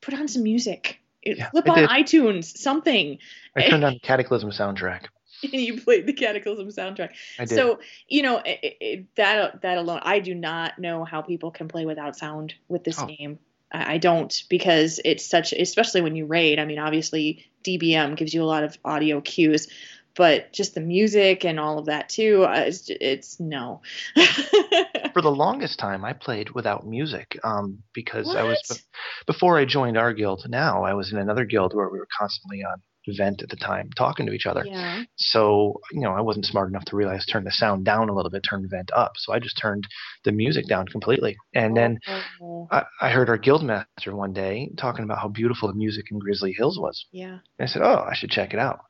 [0.00, 0.98] put on some music.
[1.22, 3.18] Yeah, Flip on iTunes, something.
[3.56, 5.06] I turned on the Cataclysm soundtrack.
[5.52, 7.10] and you played the Cataclysm soundtrack.
[7.38, 7.56] I did.
[7.56, 11.68] So you know it, it, that that alone, I do not know how people can
[11.68, 13.06] play without sound with this oh.
[13.06, 13.38] game.
[13.74, 16.60] I don't because it's such, especially when you raid.
[16.60, 19.66] I mean, obviously DBM gives you a lot of audio cues,
[20.14, 22.44] but just the music and all of that too.
[22.44, 23.82] Uh, it's, it's no.
[25.12, 28.36] For the longest time, I played without music um, because what?
[28.36, 28.84] I was
[29.26, 30.48] before I joined our guild.
[30.48, 32.80] Now I was in another guild where we were constantly on
[33.12, 34.64] vent at the time talking to each other.
[34.64, 35.02] Yeah.
[35.16, 38.30] So, you know, I wasn't smart enough to realize turn the sound down a little
[38.30, 39.12] bit, turn the vent up.
[39.16, 39.86] So I just turned
[40.24, 41.36] the music down completely.
[41.54, 41.98] And then
[42.40, 46.06] Oh, I, I heard our guild master one day talking about how beautiful the music
[46.10, 47.06] in Grizzly Hills was.
[47.12, 47.38] yeah.
[47.58, 48.80] And I said, "Oh, I should check it out."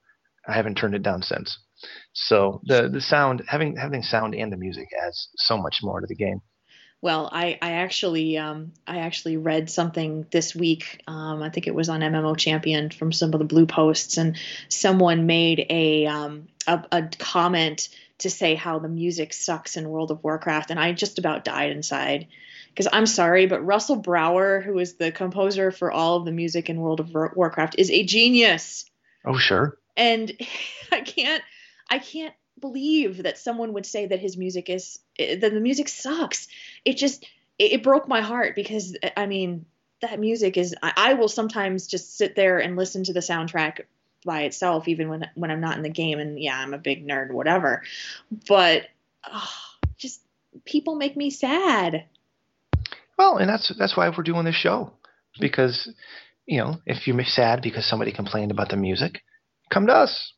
[0.47, 1.59] I haven't turned it down since.
[2.13, 6.07] So the the sound having having sound and the music adds so much more to
[6.07, 6.41] the game.
[7.05, 11.03] Well, I, I actually um, I actually read something this week.
[11.07, 14.39] Um, I think it was on MMO Champion from some of the blue posts, and
[14.71, 17.91] someone made a um, a, a comment
[18.21, 21.73] to say how the music sucks in World of Warcraft, and I just about died
[21.73, 22.29] inside.
[22.71, 26.71] Because I'm sorry, but Russell Brower, who is the composer for all of the music
[26.71, 28.87] in World of Warcraft, is a genius
[29.27, 29.77] Oh, sure.
[29.95, 30.33] and
[30.91, 31.43] I can't
[31.91, 36.49] I can't believe that someone would say that his music is that the music sucks.
[36.85, 37.27] It just
[37.59, 39.67] it, broke my heart because I mean
[40.01, 43.83] that music is I, I will sometimes just sit there and listen to the soundtrack
[44.25, 47.07] by itself even when when I'm not in the game and yeah I'm a big
[47.07, 47.83] nerd whatever
[48.49, 48.85] but
[49.31, 49.51] oh,
[49.99, 50.21] just
[50.65, 52.07] people make me sad
[53.19, 54.93] Well, and that's that's why we're doing this show
[55.41, 55.93] because
[56.47, 59.23] you know if you're sad because somebody complained about the music,
[59.71, 60.33] come to us.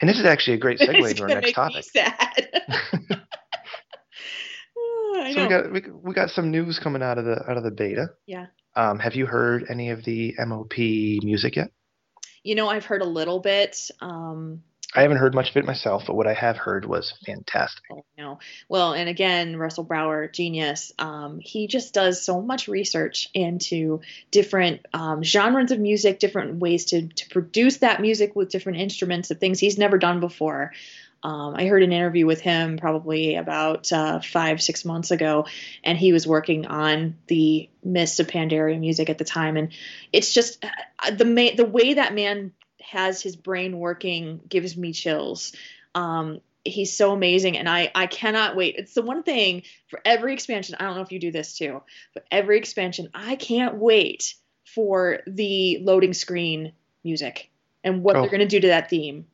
[0.00, 1.84] And this is actually a great segue to our next topic.
[1.84, 2.48] sad
[4.76, 7.64] Oh, So we got we, we got some news coming out of the out of
[7.64, 8.10] the beta.
[8.26, 8.46] Yeah.
[8.76, 11.72] Um, have you heard any of the MOP music yet?
[12.44, 13.90] You know, I've heard a little bit.
[14.00, 14.62] Um,
[14.94, 17.84] I haven't heard much of it myself, but what I have heard was fantastic.
[17.92, 18.40] oh, no.
[18.68, 20.92] Well, and again, Russell Brower, genius.
[20.98, 24.00] Um, he just does so much research into
[24.32, 29.30] different um, genres of music, different ways to, to produce that music with different instruments
[29.30, 30.72] and things he's never done before.
[31.22, 35.46] Um, I heard an interview with him probably about uh, five, six months ago,
[35.84, 39.56] and he was working on the Mists of Pandaria music at the time.
[39.56, 39.72] And
[40.12, 40.64] it's just
[40.98, 45.52] uh, the ma- the way that man has his brain working gives me chills.
[45.94, 48.76] Um, he's so amazing, and I I cannot wait.
[48.76, 50.76] It's the one thing for every expansion.
[50.78, 51.82] I don't know if you do this too,
[52.14, 54.34] but every expansion, I can't wait
[54.66, 57.50] for the loading screen music
[57.82, 58.20] and what Oh.
[58.20, 59.26] they're going to do to that theme.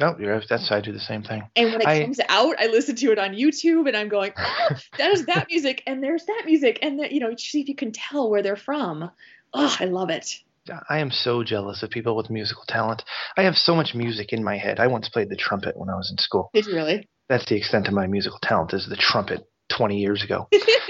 [0.00, 1.42] No, you're, that's I do the same thing.
[1.54, 4.32] And when it I- comes out, I listen to it on YouTube, and I'm going,
[4.36, 7.74] oh, "There's that music, and there's that music, and the, you know, see if you
[7.74, 9.10] can tell where they're from."
[9.52, 10.40] Oh, I love it.
[10.88, 13.02] I am so jealous of people with musical talent.
[13.36, 14.80] I have so much music in my head.
[14.80, 16.50] I once played the trumpet when I was in school.
[16.54, 17.08] Did you really?
[17.28, 20.48] That's the extent of my musical talent is the trumpet 20 years ago.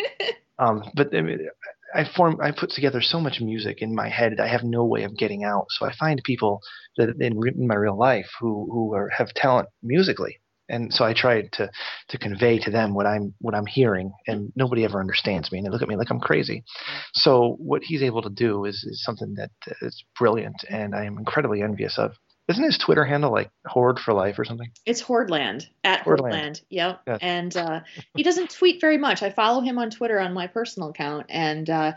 [0.59, 1.49] um, but I, mean,
[1.95, 4.85] I form I put together so much music in my head that I have no
[4.85, 5.67] way of getting out.
[5.71, 6.61] So I find people
[6.97, 10.41] that in, in my real life who who are, have talent musically,
[10.71, 11.71] and so I try to
[12.09, 15.67] to convey to them what I'm what I'm hearing, and nobody ever understands me, and
[15.67, 16.65] they look at me like I'm crazy.
[17.13, 19.51] So what he's able to do is is something that
[19.83, 22.13] is brilliant, and I am incredibly envious of.
[22.49, 24.73] Isn't his Twitter handle like Horde for Life or something?
[24.85, 26.33] It's Hordland at Hordland.
[26.33, 26.63] Hordland.
[26.69, 27.01] Yep.
[27.07, 27.19] Yes.
[27.23, 27.81] And uh,
[28.17, 29.23] he doesn't tweet very much.
[29.23, 31.93] I follow him on Twitter on my personal account, and uh,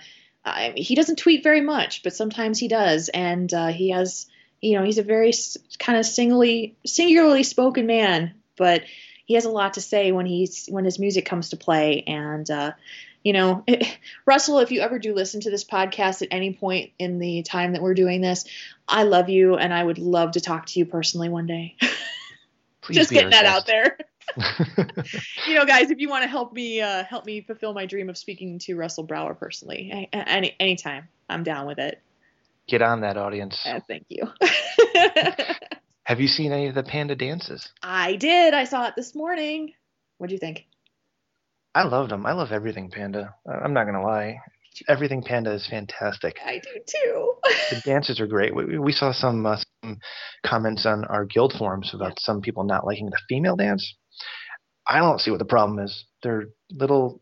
[0.46, 3.10] I, he doesn't tweet very much, but sometimes he does.
[3.10, 4.28] And uh, he has,
[4.62, 5.32] you know, he's a very
[5.80, 8.84] kind of singly, singularly spoken man, but
[9.26, 12.04] he has a lot to say when he's when his music comes to play.
[12.06, 12.72] And uh,
[13.24, 13.63] you know,
[14.26, 17.74] Russell, if you ever do listen to this podcast at any point in the time
[17.74, 18.46] that we're doing this,
[18.88, 21.76] I love you, and I would love to talk to you personally one day.
[22.82, 23.98] Please Just getting that out there.
[25.48, 28.10] you know, guys, if you want to help me uh, help me fulfill my dream
[28.10, 32.02] of speaking to Russell Brower personally, any anytime, I'm down with it.
[32.68, 33.66] Get on that audience.
[33.66, 34.32] Uh, thank you.
[36.06, 37.70] Have you seen any of the panda dances?
[37.82, 38.54] I did.
[38.54, 39.74] I saw it this morning.
[40.18, 40.66] What do you think?
[41.74, 42.26] I loved them.
[42.26, 43.34] I love everything panda.
[43.48, 44.39] I'm not gonna lie.
[44.88, 46.38] Everything panda is fantastic.
[46.46, 47.34] I do too.
[47.70, 48.54] The dances are great.
[48.54, 49.98] We, we saw some, uh, some
[50.46, 53.96] comments on our guild forums about some people not liking the female dance.
[54.86, 56.06] I don't see what the problem is.
[56.22, 57.22] They're little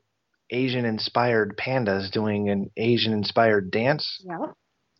[0.50, 4.48] Asian-inspired pandas doing an Asian-inspired dance, yeah.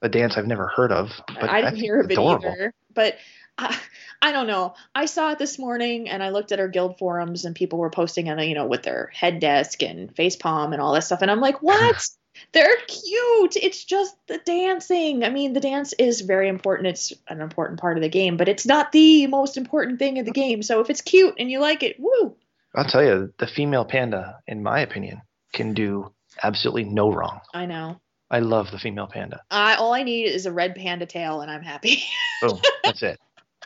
[0.02, 1.08] a dance I've never heard of.
[1.28, 2.54] But I didn't hear of it adorable.
[2.54, 2.74] either.
[2.94, 3.16] But
[3.62, 3.80] I,
[4.22, 4.76] I don't know.
[4.94, 7.90] I saw it this morning and I looked at our guild forums and people were
[7.90, 11.22] posting on, you know, with their head desk and face palm and all that stuff.
[11.22, 12.10] And I'm like, what?
[12.54, 13.58] They're cute.
[13.58, 15.24] It's just the dancing.
[15.24, 16.88] I mean, the dance is very important.
[16.88, 20.26] It's an important part of the game, but it's not the most important thing in
[20.26, 20.64] the game.
[20.64, 22.36] So if it's cute and you like it, woo.
[22.74, 25.22] I'll tell you, the female panda, in my opinion,
[25.54, 27.42] can do absolutely no wrong.
[27.54, 28.00] I know.
[28.30, 29.42] I love the female panda.
[29.52, 32.04] I all I need is a red panda tail and I'm happy.
[32.42, 33.20] Boom, that's it.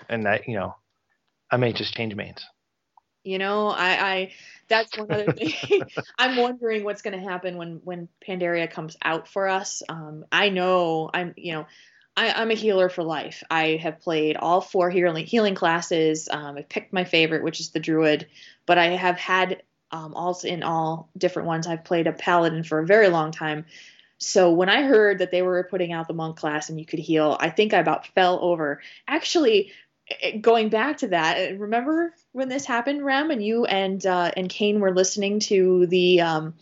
[0.10, 0.75] And I, you know,
[1.51, 2.45] I may just change mains.
[3.23, 4.31] You know, I, I
[4.67, 5.84] that's one other thing.
[6.17, 9.81] I'm wondering what's going to happen when when Pandaria comes out for us.
[9.89, 11.65] Um, I know I'm, you know,
[12.15, 13.43] I, I'm a healer for life.
[13.49, 16.29] I have played all four healing healing classes.
[16.31, 18.27] Um, I picked my favorite, which is the druid,
[18.65, 21.67] but I have had um, also in all different ones.
[21.67, 23.65] I've played a paladin for a very long time.
[24.17, 26.99] So when I heard that they were putting out the monk class and you could
[26.99, 28.81] heal, I think I about fell over.
[29.08, 29.73] Actually,
[30.41, 34.50] going back to that, eh, remember when this happened, Rem, and you and uh, and
[34.50, 36.54] Kane were listening to the um,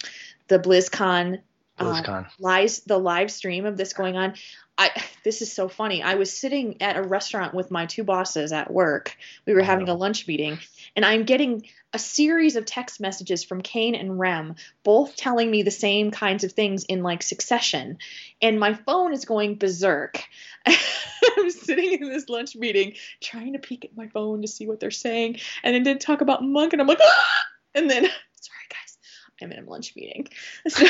[0.48, 1.42] the BlizzCon,
[1.80, 2.28] uh, BlizzCon.
[2.40, 4.36] live the live stream of this going on.
[4.78, 4.92] I
[5.24, 6.02] this is so funny.
[6.04, 9.16] I was sitting at a restaurant with my two bosses at work.
[9.46, 10.60] We were Oh, having a lunch meeting,
[10.96, 15.62] and I'm getting a series of text messages from Kane and Rem, both telling me
[15.62, 18.00] the same kinds of things in like succession.
[18.42, 20.24] And my phone is going berserk.
[20.66, 24.80] I'm sitting in this lunch meeting trying to peek at my phone to see what
[24.80, 27.44] they're saying, and then did talk about monk, and I'm like, ah!
[27.76, 28.04] and then
[28.42, 28.98] sorry guys,
[29.42, 30.28] I'm in a lunch meeting.
[30.70, 30.88] So,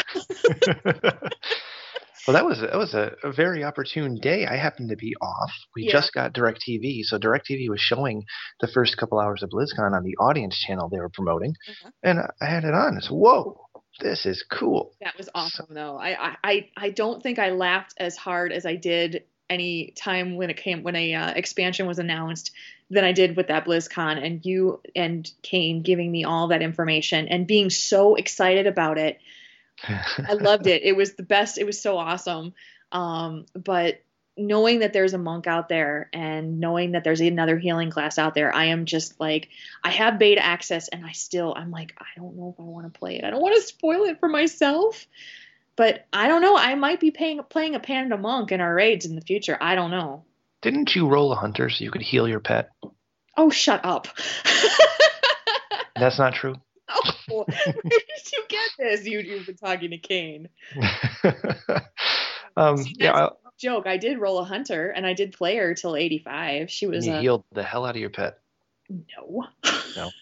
[2.27, 4.45] well, that was that was a, a very opportune day.
[4.45, 5.51] I happened to be off.
[5.75, 5.91] We Yeah.
[5.93, 8.23] just got Directv, so Directv was showing
[8.61, 11.89] the first couple hours of BlizzCon on the audience channel they were promoting, Uh-huh.
[12.03, 12.97] and I had it on.
[12.97, 13.59] It's whoa,
[13.99, 14.93] this is cool.
[15.01, 15.97] That was awesome, though.
[15.97, 20.35] I, I, I, I don't think I laughed as hard as I did any time
[20.37, 22.51] when it came when a uh, expansion was announced
[22.89, 27.27] than I did with that BlizzCon and you and Kane giving me all that information
[27.27, 29.19] and being so excited about it.
[29.87, 30.83] I loved it.
[30.83, 31.57] It was the best.
[31.57, 32.53] It was so awesome.
[32.91, 34.01] Um, but
[34.35, 38.33] knowing that there's a monk out there and knowing that there's another healing class out
[38.33, 39.49] there, I am just like
[39.83, 42.91] I have beta access and I still I'm like I don't know if I want
[42.91, 43.23] to play it.
[43.23, 45.05] I don't want to spoil it for myself.
[45.75, 46.55] But I don't know.
[46.55, 49.57] I might be paying, playing a panda monk in our raids in the future.
[49.59, 50.23] I don't know.
[50.61, 52.69] Didn't you roll a hunter so you could heal your pet?
[53.35, 54.07] Oh, shut up.
[55.95, 56.55] That's not true.
[56.89, 57.45] oh, where
[57.83, 58.42] did you
[58.79, 59.05] get?
[59.05, 60.49] You, you've been talking to Kane.
[62.57, 63.87] um, yeah, I, joke.
[63.87, 66.69] I did roll a hunter and I did play her till 85.
[66.69, 68.39] She was you a healed the hell out of your pet.
[68.89, 69.47] no.
[69.95, 70.09] No.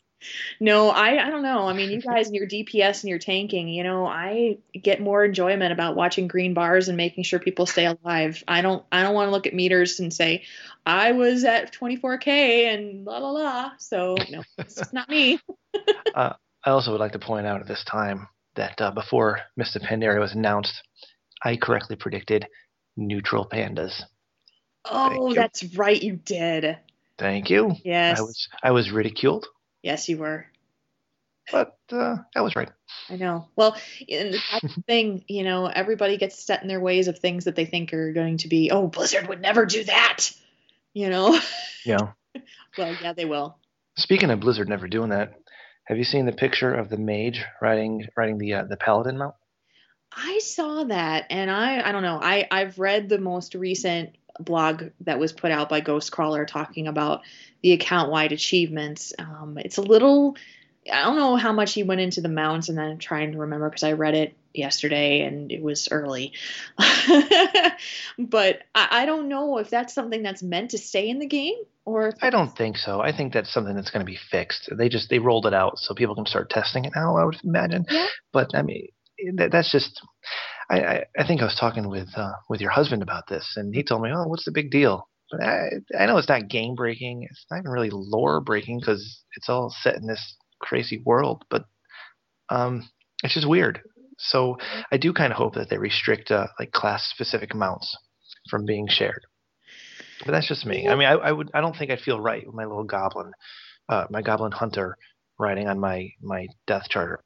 [0.59, 1.67] No, I, I don't know.
[1.67, 5.25] I mean, you guys and your DPS and your tanking, you know, I get more
[5.25, 8.43] enjoyment about watching green bars and making sure people stay alive.
[8.47, 10.43] I don't I don't want to look at meters and say
[10.85, 13.71] I was at 24k and la la la.
[13.79, 15.39] So, no, it's just not me.
[16.15, 16.35] I
[16.65, 20.19] also would like to point out at this time that uh, before Mists of Pandaria
[20.19, 20.83] was announced,
[21.43, 22.47] I correctly predicted
[22.97, 24.03] neutral pandas.
[24.85, 26.77] Oh, that's right, you did.
[27.17, 27.75] Thank you.
[27.83, 28.19] Yes.
[28.19, 29.45] I was I was ridiculed,
[29.83, 30.45] Yes, you were.
[31.51, 32.69] but uh, I was right.
[33.09, 33.47] I know.
[33.55, 33.75] Well,
[34.09, 37.65] that's the thing, you know, everybody gets set in their ways of things that they
[37.65, 40.31] think are going to be, oh, Blizzard would never do that.
[40.93, 41.39] You know?
[41.85, 42.11] Yeah.
[42.77, 43.57] well, yeah, they will.
[43.97, 45.33] Speaking of Blizzard never doing that,
[45.91, 49.35] have you seen the picture of the mage riding riding the uh, the paladin mount?
[50.15, 52.17] I saw that and I I don't know.
[52.17, 57.23] I I've read the most recent blog that was put out by Ghostcrawler talking about
[57.61, 59.11] the account wide achievements.
[59.19, 60.37] Um, it's a little
[60.91, 63.69] I don't know how much he went into the mounts and then trying to remember
[63.69, 66.33] because I read it yesterday and it was early.
[68.17, 71.55] but I, I don't know if that's something that's meant to stay in the game
[71.85, 72.99] or if I don't think so.
[72.99, 74.69] I think that's something that's going to be fixed.
[74.75, 77.17] They just they rolled it out so people can start testing it now.
[77.17, 77.85] I would imagine.
[77.89, 78.07] Yeah.
[78.33, 78.87] But I mean,
[79.35, 80.01] that, that's just.
[80.69, 83.75] I, I I think I was talking with uh, with your husband about this, and
[83.75, 86.75] he told me, "Oh, what's the big deal?" But I I know it's not game
[86.75, 87.27] breaking.
[87.29, 91.43] It's not even really lore breaking because it's all set in this crazy world.
[91.49, 91.65] But
[92.49, 92.89] um,
[93.23, 93.81] it's just weird.
[94.17, 94.57] So
[94.91, 97.97] I do kind of hope that they restrict uh, like class specific mounts
[98.49, 99.25] from being shared.
[100.25, 100.87] But that's just me.
[100.87, 101.49] I mean, I, I would.
[101.53, 103.31] I don't think I'd feel right with my little goblin,
[103.89, 104.97] uh, my goblin hunter,
[105.39, 107.23] riding on my my death charger.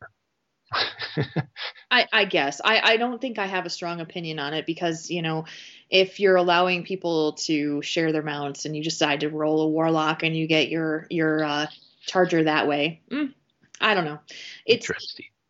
[1.91, 5.09] I, I guess I, I don't think I have a strong opinion on it because
[5.09, 5.45] you know
[5.89, 10.23] if you're allowing people to share their mounts and you decide to roll a warlock
[10.23, 11.67] and you get your your uh,
[12.05, 13.33] charger that way, mm,
[13.81, 14.19] I don't know.
[14.65, 14.89] It's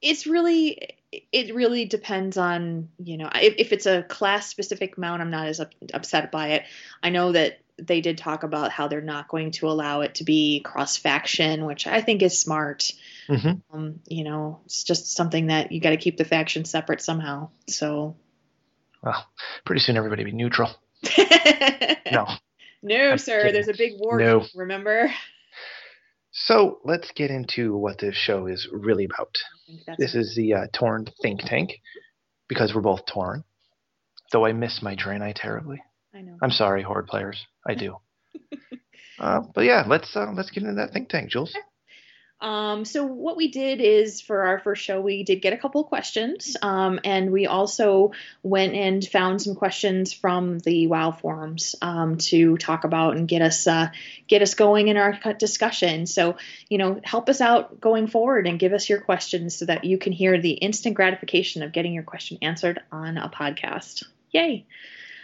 [0.02, 0.98] it's really
[1.32, 5.48] it really depends on you know if, if it's a class specific mount i'm not
[5.48, 6.64] as up, upset by it
[7.02, 10.26] i know that they did talk about how they're not going to allow it to
[10.26, 12.92] be cross faction which i think is smart
[13.28, 17.02] hmm um, you know it's just something that you got to keep the factions separate
[17.02, 18.18] somehow so
[19.02, 19.26] Well,
[19.64, 20.70] pretty soon everybody be neutral.
[22.12, 22.28] No.
[22.84, 23.54] no I'm sir kidding.
[23.54, 24.46] there's a big war No.
[24.54, 25.12] remember
[26.38, 29.38] So let's get into what this show is really about.
[29.38, 31.72] I think that's This is the uh, Torn Think Tank
[32.50, 33.46] because we're both torn.
[34.34, 35.82] Though I miss my Draenei terribly.
[36.14, 37.42] i know I'm sorry, Horde players.
[37.66, 37.96] I do.
[39.20, 41.56] uh, but yeah, let's uh, let's get into that think tank, Jules.
[42.42, 45.82] Um, so what we did is for our first show, we did get a couple
[45.82, 48.12] of questions, um, and we also
[48.44, 53.42] went and found some questions from the WoW forums um, to talk about and get
[53.42, 53.90] us uh,
[54.28, 56.06] get us going in our discussion.
[56.06, 56.36] So
[56.70, 59.98] you know, help us out going forward and give us your questions so that you
[59.98, 64.04] can hear the instant gratification of getting your question answered on a podcast.
[64.32, 64.66] Yay!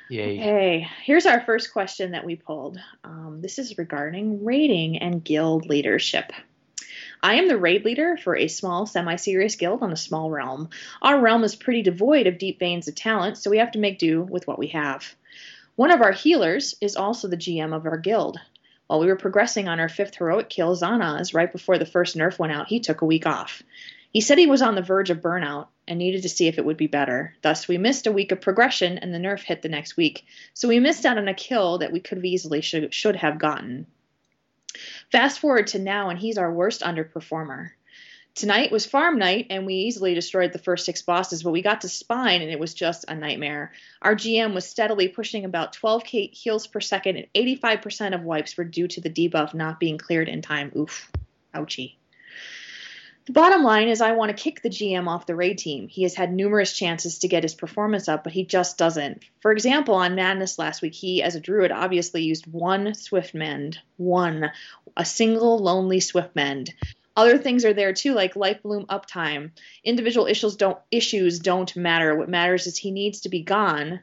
[0.09, 0.39] Yay.
[0.39, 2.80] Okay, here's our first question that we pulled.
[3.03, 6.32] Um, this is regarding rating and guild leadership.
[7.24, 10.70] I am the raid leader for a small, semi serious guild on a small realm.
[11.04, 14.00] Our realm is pretty devoid of deep veins of talent, so we have to make
[14.00, 15.16] do with what we have.
[15.76, 18.40] One of our healers is also the GM of our guild.
[18.88, 22.40] While we were progressing on our fifth heroic kill, Zon'ozz, right before the first nerf
[22.40, 23.62] went out, he took a week off.
[24.12, 26.66] He said he was on the verge of burnout and needed to see if it
[26.66, 27.36] would be better.
[27.44, 30.26] Thus, we missed a week of progression and the nerf hit the next week.
[30.56, 33.38] So we missed out on a kill that we could have easily should, should have
[33.40, 33.86] gotten.
[35.12, 37.72] Fast forward to now, and he's our worst underperformer.
[38.34, 41.82] Tonight was farm night, and we easily destroyed the first six bosses, but we got
[41.82, 43.74] to spine, and it was just a nightmare.
[44.01, 48.64] Our GM was steadily pushing about 12k heals per second, and 85% of wipes were
[48.64, 50.72] due to the debuff not being cleared in time.
[50.78, 51.12] Oof.
[51.53, 51.95] Ouchie.
[53.26, 55.88] The bottom line is, I want to kick the GM off the raid team.
[55.88, 59.24] He has had numerous chances to get his performance up, but he just doesn't.
[59.42, 63.78] For example, on Madness last week, he, as a druid, obviously used one Swiftmend.
[63.98, 64.52] One.
[64.98, 66.74] A single lonely Swiftmend.
[67.16, 69.52] Other things are there too, like Lifebloom uptime.
[69.84, 72.16] Individual issues don't issues don't matter.
[72.16, 74.00] What matters is he needs to be gone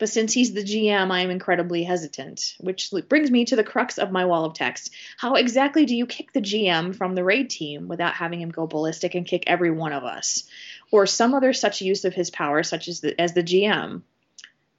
[0.00, 3.98] but since he's the GM, I am incredibly hesitant, which brings me to the crux
[3.98, 4.90] of my wall of text.
[5.18, 8.66] How exactly do you kick the GM from the raid team without having him go
[8.66, 10.44] ballistic and kick every one of us?
[10.90, 14.00] Or some other such use of his power, such as the, as the GM?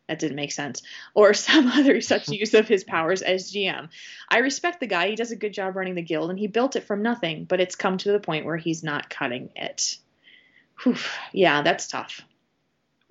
[0.08, 0.82] That didn't make sense.
[1.14, 3.90] Or some other such use of his powers as GM.
[4.28, 5.10] I respect the guy.
[5.10, 7.62] He does a good job running the guild, and he built it from nothing, but
[7.62, 9.98] it's come to the point where he's not cutting it.
[10.82, 10.96] Whew.
[11.32, 12.26] Yeah, that's tough.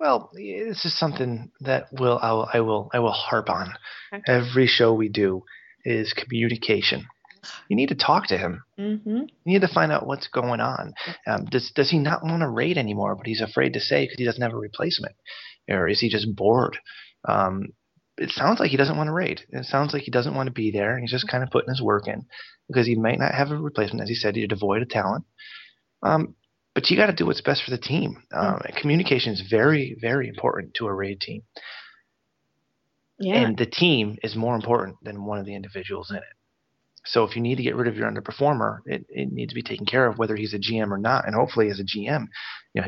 [0.01, 3.71] Well, this is something that will I will I will, I will harp on.
[4.11, 4.23] Okay.
[4.25, 5.43] Every show we do
[5.85, 7.05] is communication.
[7.69, 8.63] You need to talk to him.
[8.79, 9.17] Mm-hmm.
[9.17, 10.95] You need to find out what's going on.
[11.27, 14.17] Um, does does he not want to raid anymore, but he's afraid to say because
[14.17, 15.15] he doesn't have a replacement,
[15.69, 16.79] or is he just bored?
[17.27, 17.67] Um,
[18.17, 19.41] it sounds like he doesn't want to raid.
[19.49, 20.97] It sounds like he doesn't want to be there.
[20.97, 22.25] He's just kind of putting his work in
[22.67, 24.35] because he might not have a replacement, as he said.
[24.35, 25.25] He's devoid of talent.
[26.01, 26.33] Um,
[26.73, 28.23] but you got to do what's best for the team.
[28.31, 28.75] Um, mm.
[28.77, 31.43] Communication is very, very important to a raid team.
[33.19, 33.35] Yeah.
[33.35, 36.23] And the team is more important than one of the individuals in it.
[37.05, 39.63] So if you need to get rid of your underperformer, it, it needs to be
[39.63, 41.25] taken care of, whether he's a GM or not.
[41.25, 42.27] And hopefully, as a GM,
[42.73, 42.87] you know,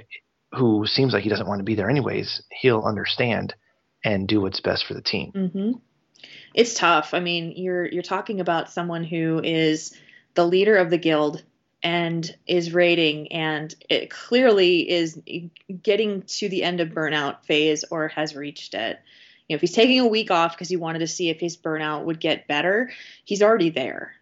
[0.54, 3.56] who seems like he doesn't want to be there anyways, he'll understand
[4.04, 5.32] and do what's best for the team.
[5.36, 5.72] Mm-hmm.
[6.54, 7.14] It's tough.
[7.14, 9.96] I mean, you're you're talking about someone who is
[10.36, 11.44] the leader of the guild
[11.84, 15.20] and is raiding and it clearly is
[15.84, 19.00] getting to the end of burnout phase or has reached it.
[19.48, 21.58] You know, if he's taking a week off because he wanted to see if his
[21.58, 22.92] burnout would get better,
[23.26, 24.14] he's already there.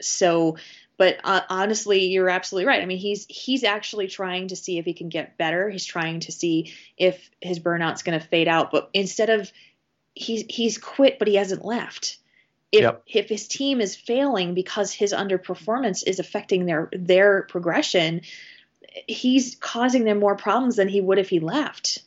[0.00, 0.56] So,
[0.96, 2.80] but uh, honestly, you're absolutely right.
[2.80, 5.68] I mean, he's he's actually trying to see if he can get better.
[5.68, 8.70] He's trying to see if his burnout's going to fade out.
[8.70, 9.50] But instead of
[10.14, 12.19] he's he's quit, but he hasn't left
[12.72, 13.02] if yep.
[13.06, 18.22] if his team is failing because his underperformance is affecting their their progression,
[19.08, 22.02] he's causing them more problems than he would if he left.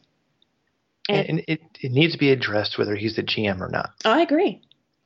[1.09, 3.91] And, and it, it needs to be addressed whether he's the GM or not.
[4.05, 4.61] I agree.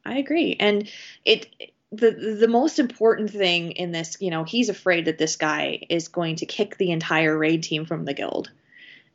[0.05, 0.55] I agree.
[0.59, 0.89] And
[1.25, 1.47] it
[1.91, 6.07] the the most important thing in this, you know, he's afraid that this guy is
[6.07, 8.51] going to kick the entire raid team from the guild.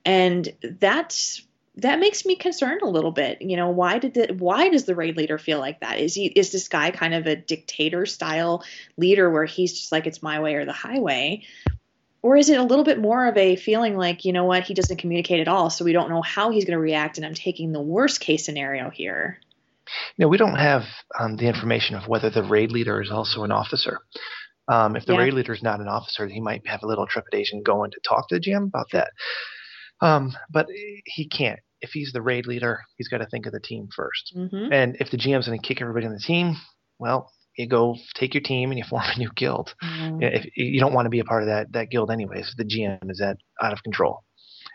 [0.05, 3.41] And that's that makes me concerned a little bit.
[3.41, 5.99] You know, why did the why does the raid leader feel like that?
[5.99, 8.63] Is he is this guy kind of a dictator style
[8.97, 11.45] leader where he's just like it's my way or the highway?
[12.21, 14.75] Or is it a little bit more of a feeling like, you know what, he
[14.75, 17.35] doesn't communicate at all, so we don't know how he's going to react, and I'm
[17.35, 19.41] taking the worst case scenario here?
[20.17, 20.85] You know, we don't have
[21.19, 23.99] um, the information of whether the raid leader is also an officer.
[24.69, 25.19] Um, if the yeah.
[25.19, 28.29] raid leader is not an officer, he might have a little trepidation going to talk
[28.29, 29.11] to the GM about that.
[30.03, 30.67] Um, but
[31.05, 31.61] he can't.
[31.81, 34.73] If he's the raid leader, he's got to think of the team 1st mm-hmm.
[34.73, 36.57] And if the GM's going to kick everybody on the team,
[36.99, 39.75] well, you go take your team and you form a new guild.
[39.83, 40.23] Mm-hmm.
[40.23, 43.11] If you don't want to be a part of that that guild anyways, the GM
[43.11, 44.25] is that out of control.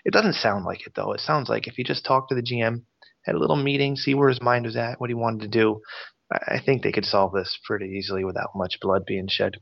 [0.06, 1.14] It doesn't sound like it though.
[1.14, 2.84] It sounds like if you just talk to the GM,
[3.24, 5.82] had a little meeting, see where his mind was at, what he wanted to do,
[6.32, 9.56] I think they could solve this pretty easily without much blood being shed.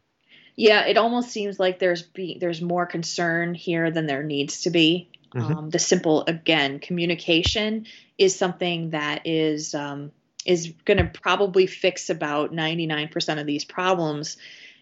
[0.56, 4.70] Yeah, it almost seems like there's be, there's more concern here than there needs to
[4.70, 5.10] be.
[5.36, 5.58] Mm-hmm.
[5.58, 10.12] Um, the simple again communication is something that is um,
[10.46, 14.38] is going to probably fix about 99% of these problems.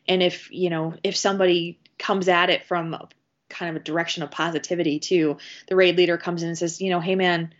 [0.07, 3.07] And if you know if somebody comes at it from a,
[3.49, 5.37] kind of a direction of positivity too
[5.67, 7.53] the raid leader comes in and says you know hey man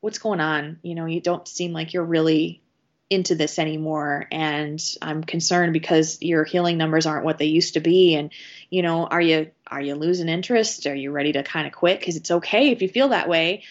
[0.00, 0.78] what's going on?
[0.82, 2.60] You know you don't seem like you're really
[3.08, 7.80] into this anymore and i'm concerned because your healing numbers aren't what they used to
[7.80, 8.14] be.
[8.14, 8.32] And
[8.68, 11.98] you know are you are you losing interest are you ready to kind of quit
[11.98, 13.62] because it's okay if you feel that way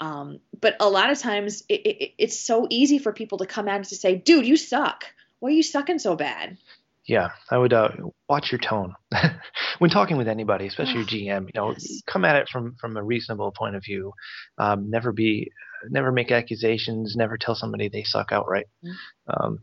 [0.00, 3.68] um, but a lot of times it, it, it's so easy for people to come
[3.68, 5.04] out and to say dude you suck
[5.38, 6.58] why are you sucking so bad
[7.06, 7.90] yeah, I would uh,
[8.30, 8.94] watch your tone
[9.78, 11.42] when talking with anybody, especially your GM.
[11.42, 12.02] You know, Yes.
[12.06, 14.12] come at it from from a reasonable point of view.
[14.56, 15.50] Um, never be,
[15.90, 17.14] never make accusations.
[17.14, 18.68] Never tell somebody they suck outright.
[18.82, 18.94] Mhm.
[19.26, 19.58] Um,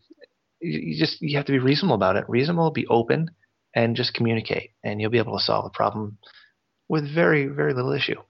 [0.59, 2.25] you, you just you have to be reasonable about it.
[2.27, 3.31] Reasonable, be open,
[3.75, 6.17] and just communicate, and you'll be able to solve the problem
[6.89, 8.21] with very very little issue.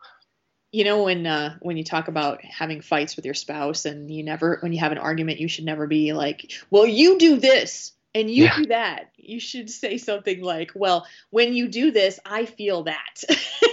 [0.71, 4.23] you know when uh, when you talk about having fights with your spouse and you
[4.23, 7.91] never when you have an argument you should never be like well you do this
[8.13, 8.57] and you Yeah.
[8.57, 9.11] do that.
[9.17, 13.23] You should say something like well when you do this i feel that.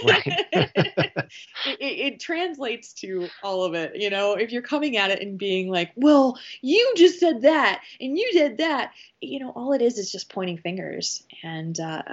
[0.05, 0.23] Right.
[0.53, 1.31] it,
[1.79, 4.35] it, translates to all of it you know?
[4.35, 8.29] If you're coming at it and being like well you just said that and you
[8.31, 11.23] did that you know all it is is just pointing fingers.
[11.43, 12.03] And uh,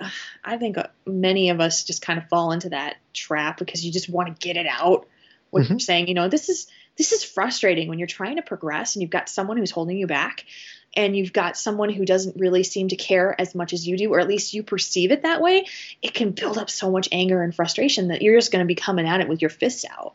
[0.44, 3.92] i think uh, many of us just kind of fall into that trap because you
[3.92, 5.06] just want to get it out.
[5.50, 6.66] What you're saying you know this is
[6.96, 10.06] this is frustrating when you're trying to progress and you've got someone who's holding you
[10.06, 10.44] back
[10.96, 14.12] and you've got someone who doesn't really seem to care as much as you do
[14.12, 15.66] or at least you perceive it that way
[16.02, 18.74] it can build up so much anger and frustration that you're just going to be
[18.74, 20.14] coming at it with your fists out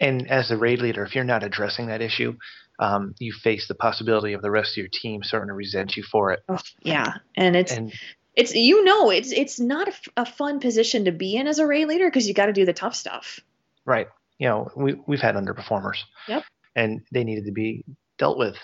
[0.00, 2.36] And as a raid leader, if you're not addressing that issue,
[2.78, 6.02] um, you face the possibility of the rest of your team starting to resent you
[6.02, 6.40] for it.
[6.48, 7.92] oh, yeah and it's And
[8.34, 11.58] it's you know it's it's not a, f- a fun position to be in as
[11.58, 13.40] a raid leader because you got to do the tough stuff
[13.84, 14.08] Right.
[14.38, 15.98] You know, we we've had underperformers.
[16.28, 16.44] Yep.
[16.74, 17.84] And they needed to be
[18.18, 18.56] dealt with.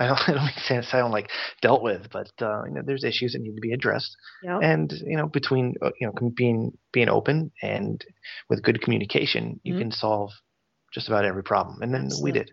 [0.00, 1.30] I don't, I don't make sense sound like
[1.60, 4.16] dealt with, but uh, you know, there's issues that need to be addressed.
[4.42, 8.04] yeah And you know, between uh, you know being being open and
[8.48, 9.78] with good communication, you Mhm.
[9.78, 10.32] can solve
[10.92, 11.82] just about every problem.
[11.82, 12.50] And then we did.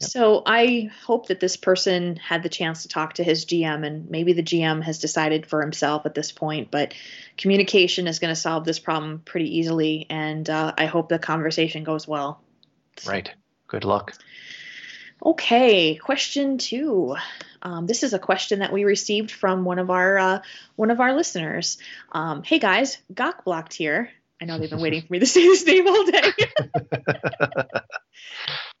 [0.00, 0.10] Yep.
[0.10, 4.10] So I hope that this person had the chance to talk to his GM, and
[4.10, 6.70] maybe the GM has decided for himself at this point.
[6.70, 6.94] But
[7.38, 11.84] communication is going to solve this problem pretty easily, and uh, I hope the conversation
[11.84, 12.42] goes well.
[13.06, 13.30] Right.
[13.68, 14.14] Good luck.
[15.22, 17.16] Okay, question two.
[17.62, 20.42] Um, this is a question that we received from one of our uh,
[20.76, 21.78] one of our listeners.
[22.12, 24.10] Um, hey guys, Gok blocked here.
[24.40, 26.32] I know they've been waiting for me to say this name all day.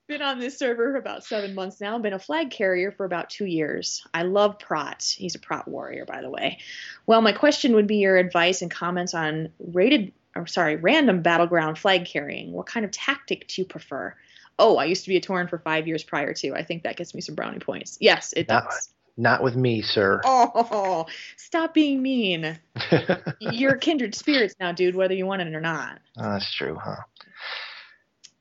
[0.08, 1.98] been on this server for about seven months now.
[1.98, 4.06] Been a flag carrier for about two years.
[4.12, 5.14] I love Prot.
[5.16, 6.58] He's a Prot warrior, by the way.
[7.06, 11.78] Well, my question would be your advice and comments on rated, or sorry, random battleground
[11.78, 12.52] flag carrying.
[12.52, 14.14] What kind of tactic do you prefer?
[14.58, 16.54] Oh, I used to be a Tauren for five years prior to.
[16.54, 17.98] I think that gets me some brownie points.
[18.00, 18.90] Yes, it That- does.
[19.16, 20.20] Not with me, sir.
[20.24, 22.58] Oh, stop being mean.
[23.38, 26.00] You're kindred spirits now, dude, whether you want it or not.
[26.18, 26.96] Oh, that's true, huh?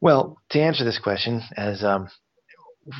[0.02, 2.10] Well, to answer this question, as um,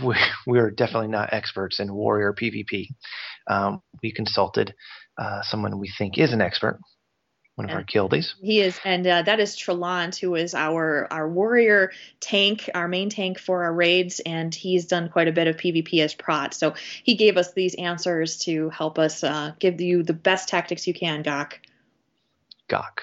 [0.04, 2.90] we, we're definitely not experts in warrior PvP,
[3.50, 4.76] um, we consulted
[5.18, 6.80] uh, someone we think is an expert,
[7.56, 7.78] one of Yeah.
[7.78, 8.34] our guildies.
[8.42, 13.10] He is, and uh, that is Trelant, who is our our warrior tank, our main
[13.10, 16.54] tank for our raids, and he's done quite a bit of PvP as prot.
[16.54, 16.74] So
[17.04, 20.94] he gave us these answers to help us uh, give you the best tactics you
[20.94, 21.54] can, Gok.
[22.70, 23.02] Gok.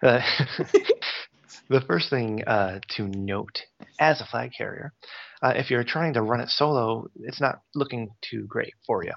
[0.00, 0.20] Uh,
[1.68, 3.62] the first thing uh, to note
[3.98, 4.92] as a flag carrier,
[5.42, 9.12] uh, if you're trying to run it solo, it's not looking too great for you.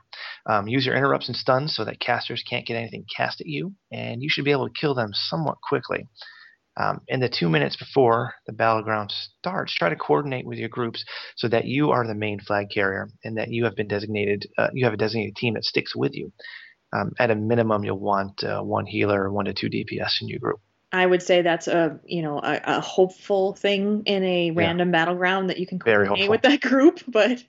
[0.47, 3.73] Um, use your interrupts and stuns so that casters can't get anything cast at you,
[3.91, 6.07] and you should be able to kill them somewhat quickly.
[6.77, 11.05] Um, in the two minutes before the battleground starts, try to coordinate with your groups
[11.37, 14.47] so that you are the main flag carrier and that you have been designated.
[14.57, 16.33] Uh, you have a designated team that sticks with you.
[16.91, 20.39] Um, at a minimum, you'll want uh, one healer, one to two DPS in your
[20.39, 20.59] group.
[20.95, 25.49] I would say that's a you know a, a hopeful thing in a random battleground
[25.49, 27.43] that you can coordinate with that group, but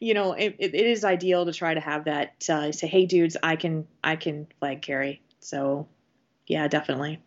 [0.00, 3.38] you know it, it, is ideal to try to have that uh, say, hey dudes,
[3.42, 5.22] I can I can flag carry.
[5.40, 5.88] So
[6.46, 7.20] yeah, definitely.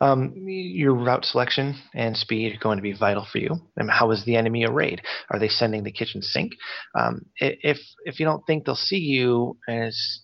[0.00, 3.56] Um, your route selection and speed are going to be vital for you.
[3.76, 5.02] And how is the enemy arrayed?
[5.28, 6.52] Are they sending the kitchen sink?
[6.94, 10.23] Um, if if you don't think they'll see you, and it's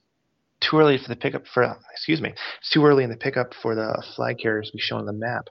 [0.60, 3.74] too early for the pickup for excuse me, it's too early in the pickup for
[3.74, 5.48] the flag carriers to be shown on the map.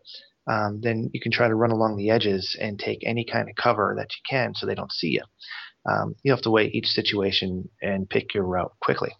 [0.47, 3.55] Um, then you can try to run along the edges and take any kind of
[3.55, 5.23] cover that you can so they don't see you.
[5.89, 9.11] Um, you have to weigh each situation and pick your route quickly.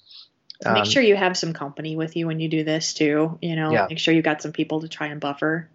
[0.66, 3.38] Make Um, sure you have some company with you when you do this too.
[3.42, 3.88] You know, Yeah.
[3.90, 5.70] make sure you've got some people to try and buffer.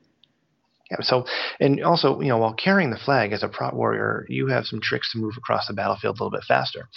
[0.91, 1.25] Yeah, so
[1.61, 4.81] and also, you know, while carrying the flag as a prot warrior, you have some
[4.83, 6.89] tricks to move across the battlefield a little bit faster.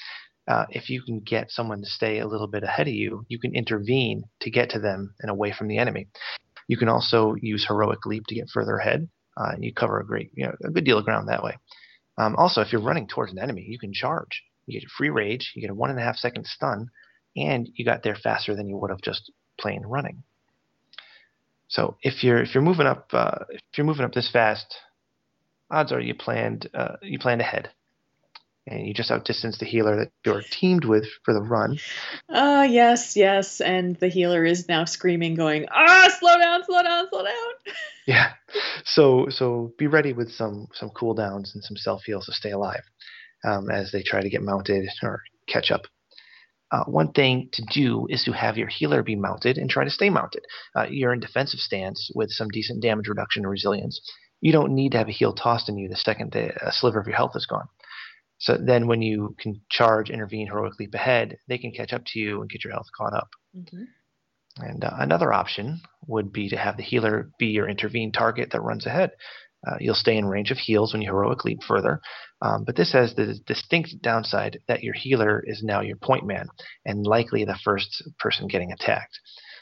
[0.48, 3.40] Uh, if you can get someone to stay a little bit ahead of you, you
[3.40, 6.08] can intervene to get to them and away from the enemy.
[6.68, 9.10] You can also use heroic leap to get further ahead.
[9.36, 11.58] Uh, and you cover a great, you know, a good deal of ground that way.
[12.18, 14.44] Um, also, if you're running towards an enemy, you can charge.
[14.66, 16.90] You get a free rage, you get a one and a half second stun,
[17.36, 20.24] and you got there faster than you would have just plain running.
[21.68, 24.76] So if you're if you're moving up uh, if you're moving up this fast,
[25.70, 27.70] odds are you planned uh, you planned ahead
[28.68, 31.78] and you just outdistance the healer that you're teamed with for the run.
[32.30, 36.84] Ah, uh, yes, yes, and the healer is now screaming, going, "Ah, slow down, slow
[36.84, 37.34] down, slow down."
[38.06, 38.32] Yeah,
[38.86, 42.84] so so be ready with some some cooldowns and some self heals to stay alive
[43.44, 45.82] um, as they try to get mounted or catch up.
[46.72, 49.90] Uh, one thing to do is to have your healer be mounted and try to
[49.90, 50.44] stay mounted.
[50.76, 54.00] Uh, you're in defensive stance with some decent damage reduction and resilience.
[54.42, 57.08] You don't need to have a heal tossed in you the second a sliver of
[57.08, 57.68] your health is gone.
[58.48, 62.20] So then, when you can charge, intervene, heroic leap ahead, they can catch up to
[62.20, 63.28] you and get your health caught up.
[63.54, 63.84] Mm-hmm.
[64.60, 68.62] And uh, another option would be to have the healer be your intervene target that
[68.62, 69.12] runs ahead.
[69.68, 72.00] Uh, you'll stay in range of heals when you heroic leap further,
[72.42, 76.48] um, but this has the distinct downside that your healer is now your point man
[76.86, 79.20] and likely the first person getting attacked.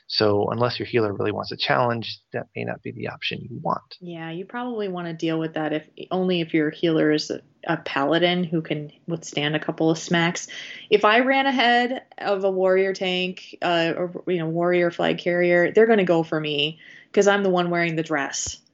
[0.08, 3.60] So unless your healer really wants a challenge, that may not be the option you
[3.62, 3.97] want.
[3.99, 7.41] Yeah, you probably want to deal with that if only if your healer is a,
[7.68, 10.47] a paladin who can withstand a couple of smacks.
[10.91, 15.72] If I ran ahead of a warrior tank, uh, or you know, warrior flag carrier,
[15.72, 18.58] they're going to go for me because I'm the one wearing the dress.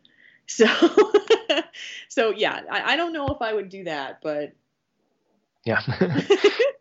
[0.48, 0.68] So,
[2.10, 4.52] so yeah, I, I don't know if I would do that, but
[5.64, 5.80] yeah.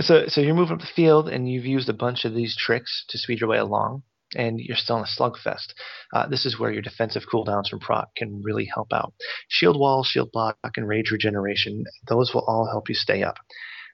[0.00, 3.04] So, so you're moving up the field, and you've used a bunch of these tricks
[3.10, 5.74] to speed your way along, and you're still in a slugfest.
[6.14, 9.12] Uh, this is where your defensive cooldowns from prot can really help out.
[9.48, 13.36] Shield wall, shield block, and rage regeneration; those will all help you stay up.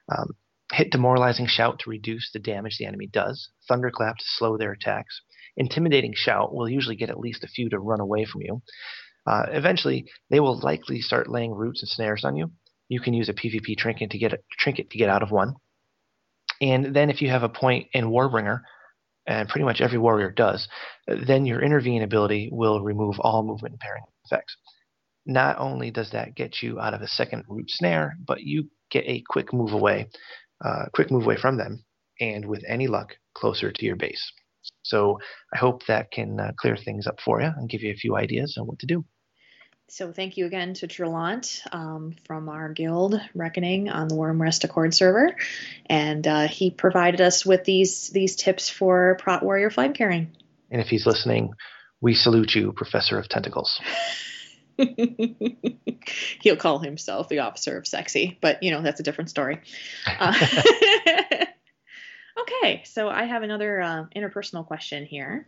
[0.09, 0.37] Um,
[0.71, 3.49] hit demoralizing shout to reduce the damage the enemy does.
[3.67, 5.21] Thunderclap to slow their attacks.
[5.57, 8.61] Intimidating shout will usually get at least a few to run away from you.
[9.27, 12.51] Uh, eventually, they will likely start laying roots and snares on you.
[12.87, 15.55] You can use a PvP trinket to get a, trinket to get out of one.
[16.61, 18.61] And then if you have a point in Warbringer,
[19.27, 20.67] and pretty much every warrior does,
[21.07, 24.57] then your intervene ability will remove all movement impairing effects.
[25.25, 29.05] Not only does that get you out of a second root snare, but you get
[29.05, 30.09] a quick move away,
[30.65, 31.85] uh, quick move away from them,
[32.19, 34.31] and with any luck, closer to your base.
[34.81, 35.19] So
[35.53, 38.17] I hope that can uh, clear things up for you and give you a few
[38.17, 39.05] ideas on what to do.
[39.91, 44.93] So thank you again to Trelant um, from our guild Reckoning on the Wyrmrest Accord
[44.93, 45.35] server,
[45.87, 50.35] and uh, he provided us with these these tips for Prot Warrior flag carrying.
[50.69, 51.53] And if he's listening,
[52.01, 53.81] we salute you, Professor of Tentacles.
[56.41, 59.59] He'll call himself the Officer of Sexy, but you know that's a different story.
[60.05, 60.35] Uh,
[62.39, 65.47] okay, so I have another uh, interpersonal question here.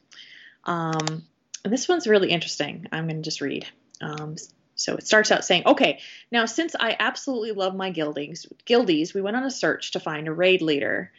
[0.63, 1.27] Um,
[1.63, 2.87] this one's really interesting.
[2.91, 3.67] I'm going to just read.
[4.01, 4.35] Um,
[4.75, 5.99] so it starts out saying, okay,
[6.31, 10.27] now since I absolutely love my guildies, guildies, we went on a search to find
[10.27, 11.11] a raid leader.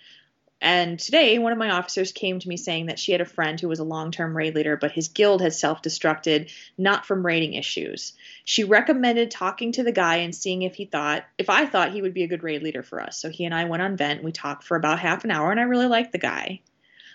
[0.61, 3.61] And today, one of my officers came to me saying that she had a friend
[3.61, 7.27] who was a long term raid leader, but his guild had self destructed, not from
[7.27, 8.13] raiding issues.
[8.45, 12.01] She recommended talking to the guy and seeing if he thought, if I thought he
[12.01, 13.21] would be a good raid leader for us.
[13.21, 14.23] So he and I went on vent.
[14.23, 16.61] We talked for about half an hour, and I really liked the guy.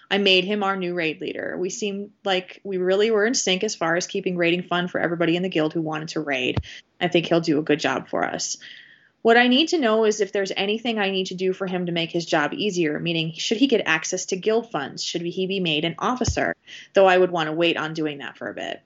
[0.10, 1.58] I made him our new raid leader.
[1.58, 5.00] We seemed like we really were in sync as far as keeping raiding fun for
[5.00, 6.60] everybody in the guild who wanted to raid.
[7.00, 8.58] I think he'll do a good job for us.
[9.22, 11.88] What I need to know is if there's anything I need to do for him
[11.88, 15.04] to make his job easier, meaning, should he get access to guild funds?
[15.04, 16.56] Should he be made an officer?
[16.94, 18.82] Though I would want to wait on doing that for a bit.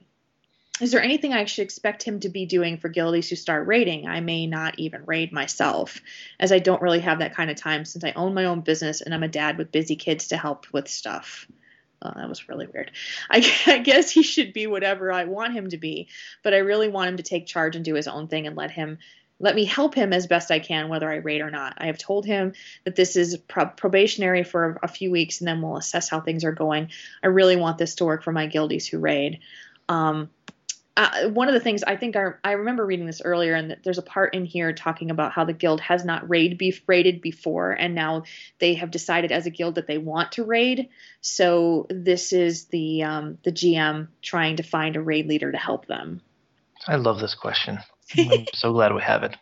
[0.82, 4.08] Is there anything I should expect him to be doing for guildies who start raiding?
[4.08, 6.02] I may not even raid myself,
[6.40, 9.02] as I don't really have that kind of time since I own my own business
[9.02, 11.48] and I'm a dad with busy kids to help with stuff.
[12.02, 12.92] Oh, that was really weird.
[13.30, 16.08] I, I, guess he should be whatever I want him to be,
[16.42, 18.72] but I really want him to take charge and do his own thing and let
[18.72, 18.98] him
[19.40, 21.74] let me help him as best I can, whether I raid or not.
[21.80, 22.54] I have told him
[22.84, 26.44] that this is pro- probationary for a few weeks and then we'll assess how things
[26.44, 26.90] are going.
[27.24, 29.40] I really want this to work for my guildies who raid.
[29.90, 30.30] Um,
[30.98, 33.98] uh, one of the things I think I, I remember reading this earlier, and there's
[33.98, 37.72] a part in here talking about how the guild has not raid be, raided before,
[37.72, 38.24] and now
[38.60, 40.90] they have decided as a guild that they want to raid.
[41.22, 45.88] So this is the um, the GM trying to find a raid leader to help
[45.88, 46.22] them.
[46.88, 47.80] I love this question.
[48.18, 49.36] I'm so glad we have it.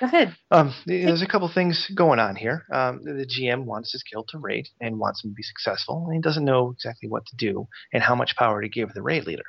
[0.00, 0.36] Go ahead.
[0.50, 2.64] Um, there's a couple things going on here.
[2.72, 6.14] Um, the GM wants his guild to raid and wants him to be successful, and
[6.14, 9.26] he doesn't know exactly what to do and how much power to give the raid
[9.26, 9.44] leader.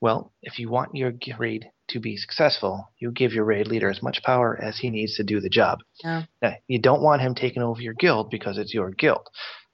[0.00, 4.02] Well, if you want your raid to be successful, you give your raid leader as
[4.02, 5.80] much power as he needs to do the job.
[6.04, 6.24] Yeah.
[6.40, 9.26] Now, you don't want him taking over your guild because it's your guild.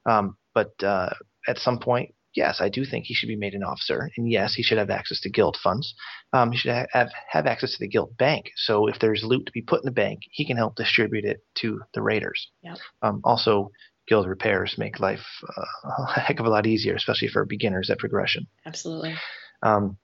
[0.07, 1.11] Um, but uh,
[1.47, 4.55] at some point, yes, I do think he should be made an officer, and yes,
[4.55, 5.95] he should have access to guild funds.
[6.33, 8.51] Um, he should ha- have have access to the guild bank.
[8.57, 11.45] So if there's loot to be put in the bank, he can help distribute it
[11.57, 12.49] to the raiders.
[12.62, 12.79] Yep.
[13.03, 13.70] Um, also,
[14.07, 15.25] guild repairs make life
[15.57, 18.47] uh, a heck of a lot easier, especially for beginners at progression.
[18.66, 19.14] Absolutely.
[19.62, 19.97] Um,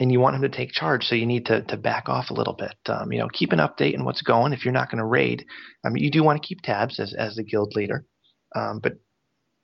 [0.00, 2.34] and you want him to take charge, so you need to to back off a
[2.34, 2.76] little bit.
[2.86, 4.52] Um, you know, keep an update on what's going.
[4.52, 5.44] If you're not going to raid,
[5.84, 8.04] I mean, you do want to keep tabs as as the guild leader,
[8.54, 8.94] um, but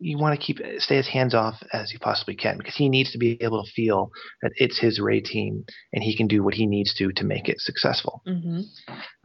[0.01, 3.13] you want to keep stay as hands off as you possibly can because he needs
[3.13, 4.11] to be able to feel
[4.43, 7.49] that it's his raid team and he can do what he needs to to make
[7.49, 8.23] it successful.
[8.27, 8.61] hmm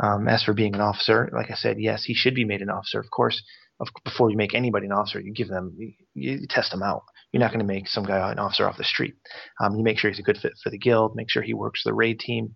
[0.01, 2.70] Um, as for being an officer, like I said, yes, he should be made an
[2.70, 2.99] officer.
[2.99, 3.41] Of course,
[3.80, 7.03] of, before you make anybody an officer, you give them, you, you test them out.
[7.32, 9.16] You're not going to make some guy an officer off the street.
[9.62, 11.16] Um, you make sure he's a good fit for the guild.
[11.16, 12.56] Make sure he works for the raid team,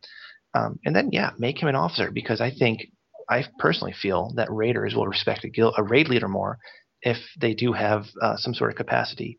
[0.54, 2.88] um, and then yeah, make him an officer because I think
[3.30, 6.60] I personally feel that raiders will respect a guild, a raid leader more
[7.02, 9.38] if they do have uh, some sort of capacity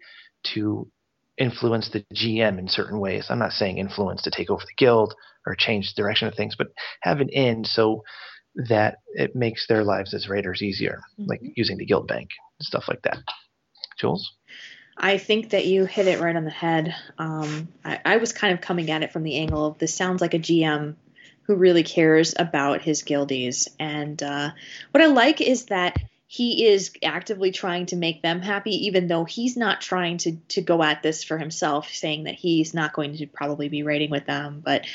[0.55, 0.89] to
[1.39, 3.27] influence the GM in certain ways.
[3.29, 5.15] I'm not saying influence to take over the guild
[5.47, 6.69] or change the direction of things, but
[7.03, 8.03] have an end so
[8.69, 12.29] that it makes their lives as raiders easier, like using the guild bank
[12.59, 13.19] and stuff like that.
[13.99, 14.35] Jules?
[14.97, 16.95] I think that you hit it right on the head.
[17.19, 20.21] Um, I, I was kind of coming at it from the angle of this sounds
[20.21, 20.95] like a GM
[21.43, 23.69] who really cares about his guildies.
[23.79, 24.51] And uh,
[24.93, 29.25] what I like is that he is actively trying to make them happy, even though
[29.25, 33.17] he's not trying to to go at this for himself, saying that he's not going
[33.19, 34.61] to probably be raiding with them.
[34.65, 34.87] But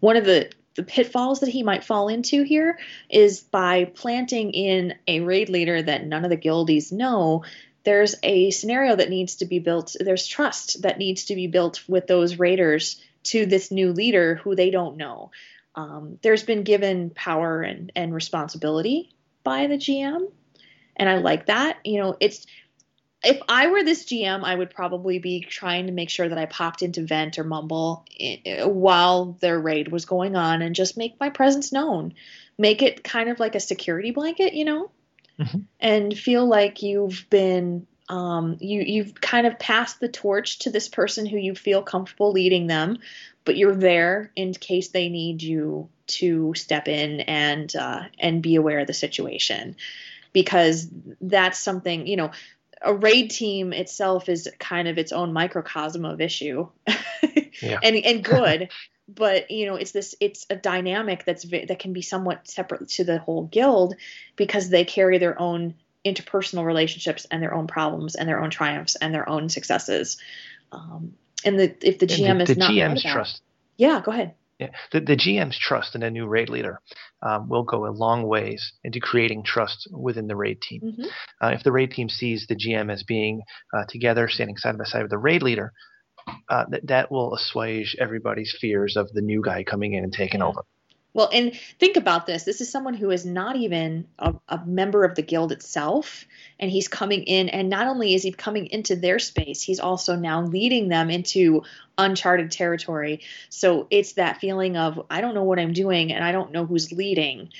[0.00, 2.78] one of the the pitfalls that he might fall into here
[3.08, 7.44] is by planting in a raid leader that none of the guildies know
[7.84, 11.82] there's a scenario that needs to be built there's trust that needs to be built
[11.88, 15.30] with those raiders to this new leader who they don't know.
[15.74, 20.30] Um, there's been given power and, and responsibility by the gm
[20.96, 21.78] and i like that.
[21.84, 22.46] You know it's
[23.22, 26.46] if i were this gm i would probably be trying to make sure that i
[26.46, 28.04] popped into vent or mumble
[28.64, 32.14] while their raid was going on and just make my presence known.
[32.58, 34.90] Make it kind of like a security blanket you know
[35.80, 40.88] and feel like you've been um, you you've kind of passed the torch to this
[40.88, 42.98] person who you feel comfortable leading them,
[43.44, 48.56] but you're there in case they need you to step in and uh, and be
[48.56, 49.76] aware of the situation,
[50.32, 50.88] because
[51.20, 52.30] that's something you know.
[52.82, 56.66] A raid team itself is kind of its own microcosm of issue,
[57.62, 57.78] Yeah.
[57.82, 58.70] and and good.
[59.14, 63.04] but you know it's this it's a dynamic that's that can be somewhat separate to
[63.04, 63.94] the whole guild
[64.36, 68.96] because they carry their own interpersonal relationships and their own problems and their own triumphs
[68.96, 70.16] and their own successes
[70.72, 73.42] um, and the if the gm And is the, the not GM's that- trust.
[73.76, 76.80] yeah go ahead Yeah, the, the GM's trust in a new raid leader
[77.22, 80.80] um, will go a long ways into creating trust within the raid team.
[80.84, 81.06] Mhm.
[81.42, 83.40] Uh, if the raid team sees the GM as being
[83.74, 85.72] uh, together, standing side by side with the raid leader,
[86.48, 90.42] uh, that that will assuage everybody's fears of the new guy coming in and taking
[90.42, 90.62] over.
[91.12, 92.44] Well, and think about this.
[92.44, 96.24] This is someone who is not even a, a member of the guild itself.
[96.60, 100.14] And he's coming in, and not only is he coming into their space, he's also
[100.14, 101.64] now leading them into
[101.98, 103.22] uncharted territory.
[103.48, 106.64] So it's that feeling of, I don't know what I'm doing, and I don't know
[106.64, 107.50] who's leading.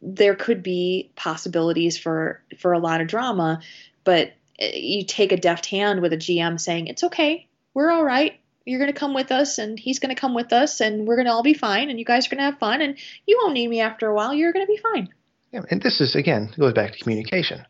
[0.00, 3.60] There could be possibilities for for a lot of drama,
[4.04, 4.32] but
[4.62, 7.47] uh, you take a deft hand with a GM saying, It's okay,
[7.78, 10.52] we're all right you're going to come with us and he's going to come with
[10.52, 12.58] us and we're going to all be fine and you guys are going to have
[12.58, 15.08] fun and you won't need me after a while you're going to be fine
[15.52, 17.64] Yeah, and this is again goes back to communication.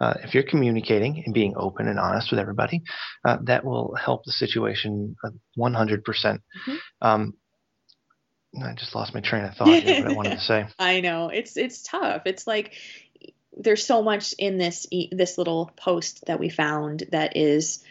[0.00, 2.82] Uh, if you're communicating and being open and honest with everybody,
[3.24, 6.04] uh, that will help the situation uh, 100%.
[6.04, 6.78] percent Mhm.
[7.00, 7.34] Um,
[8.60, 9.82] I just lost my train of thought.
[9.82, 10.66] here, what I wanted to say.
[10.78, 12.74] i know it's it's tough it's like
[13.56, 17.84] there's so much in this this little post that we found that is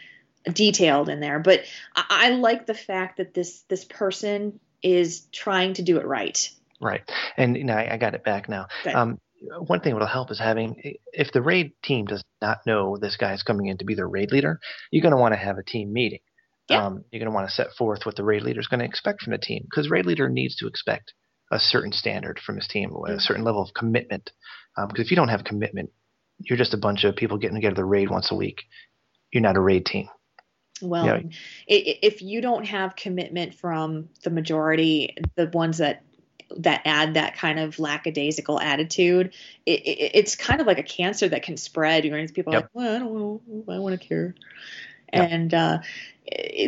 [0.52, 1.60] detailed in there but
[1.94, 6.50] i, I like the fact that this this person is trying to do it right
[6.80, 7.02] Right,
[7.36, 8.66] and you know, I, I got it back now.
[8.94, 9.18] Um,
[9.58, 13.42] one thing that'll help is having if the raid team does not know this guy's
[13.42, 15.92] coming in to be their raid leader, you're going to want to have a team
[15.92, 16.20] meeting.
[16.68, 16.84] Yeah.
[16.84, 18.86] Um, you're going to want to set forth what the raid leader is going to
[18.86, 21.14] expect from the team because raid leader needs to expect
[21.50, 23.20] a certain standard from his team, a Mhm.
[23.20, 24.32] certain level of commitment.
[24.76, 25.90] Because if you don't have commitment,
[26.38, 28.62] you're just a bunch of people getting together to raid once a week.
[29.30, 30.08] You're not a raid team.
[30.82, 31.22] Well, Yeah.
[31.66, 36.02] if you don't have commitment from the majority, the ones that
[36.58, 39.32] that add that kind of lackadaisical attitude,
[39.66, 42.04] it, it, it's kind of like a cancer that can spread.
[42.04, 43.40] You know, people are like, well, I don't know,
[43.72, 44.34] I want to care,
[45.12, 45.30] Yep.
[45.30, 45.78] and uh,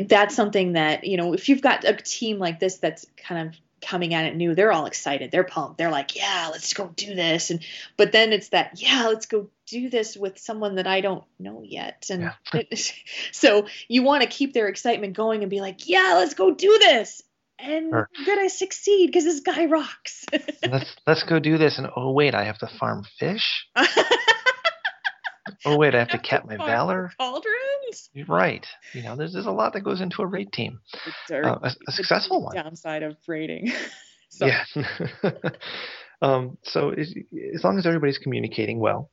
[0.06, 3.54] that's something that you know, if you've got a team like this that's kind of
[3.82, 5.30] coming at it new, they're all excited.
[5.30, 5.78] They're pumped.
[5.78, 7.50] They're like, yeah, let's go do this.
[7.50, 7.60] And
[7.96, 11.62] but then it's that, yeah, let's go do this with someone that I don't know
[11.64, 12.06] yet.
[12.10, 12.32] And Yeah.
[12.54, 12.92] it,
[13.32, 16.78] so you want to keep their excitement going and be like, yeah, let's go do
[16.80, 17.22] this.
[17.58, 18.08] And Sure.
[18.18, 20.26] we're gonna succeed because this guy rocks.
[20.68, 21.78] let's let's go do this.
[21.78, 23.66] And oh wait, I have to farm fish.
[25.64, 27.12] Oh wait, I have to cap my valor.
[27.18, 28.10] Cauldrons.
[28.28, 28.66] Right.
[28.92, 30.80] You know, there's there's a lot that goes into a raid team.
[31.30, 32.54] Uh, a, a successful one.
[32.54, 33.72] Downside of raiding.
[34.30, 34.64] so, Yeah.
[36.22, 37.14] um, so as,
[37.54, 39.10] as long as everybody's communicating well,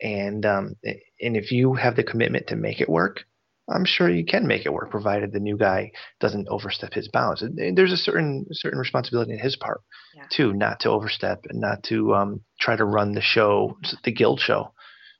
[0.00, 3.24] and um, and if you have the commitment to make it work,
[3.68, 7.42] I'm sure you can make it work, provided the new guy doesn't overstep his bounds.
[7.42, 9.80] And- and there's a certain certain responsibility on his part
[10.14, 10.24] Yeah.
[10.30, 14.40] too, not to overstep and not to um, try to run the show, the guild
[14.40, 14.72] show.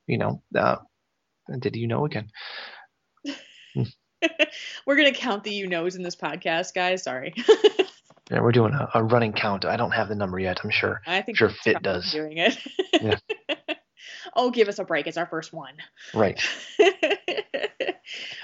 [0.07, 0.77] You know, uh,
[1.59, 2.29] did you know again?
[4.85, 7.03] We're gonna count the you knows in this podcast, guys.
[7.03, 7.33] Sorry.
[8.29, 9.63] Yeah, we're doing a, a running count.
[9.63, 10.59] I don't have the number yet.
[10.63, 11.01] I'm sure.
[11.07, 12.11] I think Sure, Fit does.
[12.11, 12.57] doing it.
[13.01, 13.15] Yeah.
[14.35, 15.07] oh, give us a break.
[15.07, 15.75] It's our first one.
[16.13, 16.41] Right.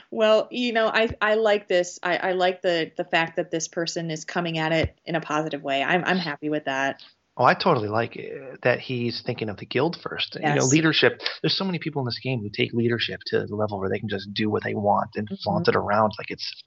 [0.09, 1.99] well, you know, I, I like this.
[2.01, 5.21] I, I like the the fact that this person is coming at it in a
[5.21, 5.83] positive way.
[5.83, 7.03] I'm I'm happy with that.
[7.35, 10.35] Oh, I totally like it, that he's thinking of the guild first.
[10.39, 11.19] You know, leadership.
[11.41, 13.97] There's so many people in this game who take leadership to the level where they
[13.97, 15.39] can just do what they want and Mhm.
[15.41, 16.63] flaunt it around like it's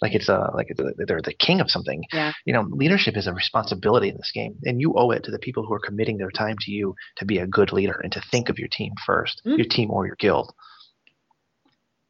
[0.00, 2.02] like it's a like it's a, they're the king of something.
[2.12, 2.32] Yeah.
[2.46, 5.38] You know, leadership is a responsibility in this game, and you owe it to the
[5.38, 8.22] people who are committing their time to you to be a good leader and to
[8.30, 9.58] think of your team 1st Mhm.
[9.58, 10.52] your team or your guild.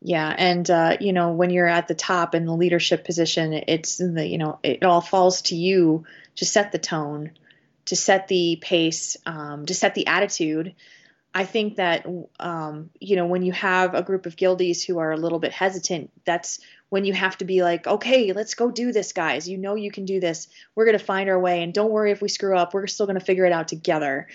[0.01, 3.97] Yeah, and uh, you know, when you're at the top in the leadership position, it's
[3.97, 6.05] the you know, it all falls to you
[6.37, 7.33] to set the tone,
[7.87, 10.75] to set the pace, um, to set the attitude.
[11.35, 12.07] I think that
[12.39, 15.53] um, you know, when you have a group of guildies who are a little bit
[15.53, 19.49] hesitant, that's when you have to be like, okay, let's go do this, guys.
[19.49, 20.47] You know, you can do this.
[20.77, 22.73] We're gonna find our way, and don't worry if we screw up.
[22.73, 24.29] We're still gonna figure it out together.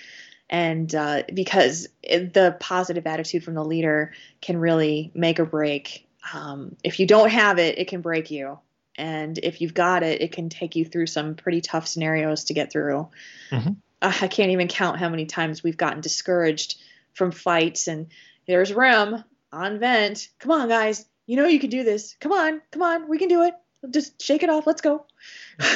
[0.49, 6.07] And uh, because the positive attitude from the leader can really make or break.
[6.33, 8.59] Um, if you don't have it, it can break you.
[8.95, 12.53] And if you've got it, it can take you through some pretty tough scenarios to
[12.53, 13.09] get through.
[13.49, 13.77] Mhm.
[14.01, 16.75] Uh, I can't even count how many times we've gotten discouraged
[17.13, 17.87] from fights.
[17.87, 18.07] And
[18.45, 20.29] there's Rem on vent.
[20.39, 21.05] Come on, guys.
[21.25, 22.15] You know you can do this.
[22.19, 22.61] Come on.
[22.71, 23.09] Come on.
[23.09, 23.53] We can do it.
[23.89, 24.67] Just shake it off.
[24.67, 25.05] Let's go.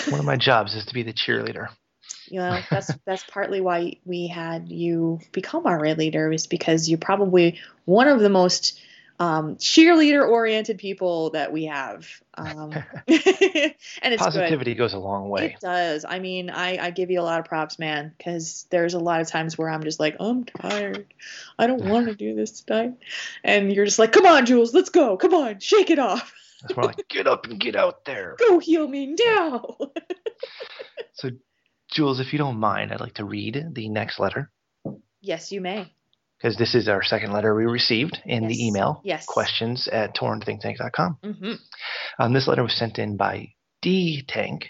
[0.09, 1.69] One of my jobs is to be the cheerleader.
[2.27, 6.89] You know that's that's partly why we had you become our raid leader is because
[6.89, 8.79] you're probably one of the most
[9.19, 12.07] um, cheerleader oriented people that we have.
[12.35, 12.71] Um,
[13.07, 13.73] and
[14.13, 15.47] it's Positivity goes a long way.
[15.47, 16.05] it does.
[16.07, 19.21] I mean i i give you a lot of props man because there's a lot
[19.21, 21.11] of times where i'm just like i'm tired.
[21.57, 22.93] I don't want to do this tonight.
[23.43, 25.17] And you're just like come on jules let's go.
[25.17, 26.33] Come on shake it off.
[26.63, 28.35] It's more like get up and get out there.
[28.37, 29.77] go heal me now.
[31.13, 31.31] So,
[31.91, 34.51] Jules, if you don't mind, I'd like to read the next letter
[35.21, 35.91] yes you may
[36.37, 38.51] because this is our second letter we received in Yes.
[38.51, 39.01] the email.
[39.03, 39.25] Yes.
[39.25, 41.17] Questions at tornthinktank.com.
[41.23, 41.53] hmm
[42.19, 44.67] Um, this letter was sent in by D Tank.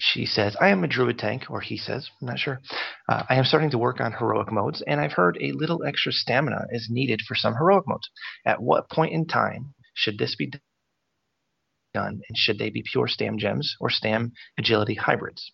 [0.00, 2.60] She says, I am a druid tank, or he says, I'm not sure.
[3.08, 6.10] Uh, I am starting to work on heroic modes, and I've heard a little extra
[6.12, 8.08] stamina is needed for some heroic modes.
[8.44, 10.50] At what point in time should this be
[11.92, 15.52] done, and should they be pure stam gems or stam agility hybrids?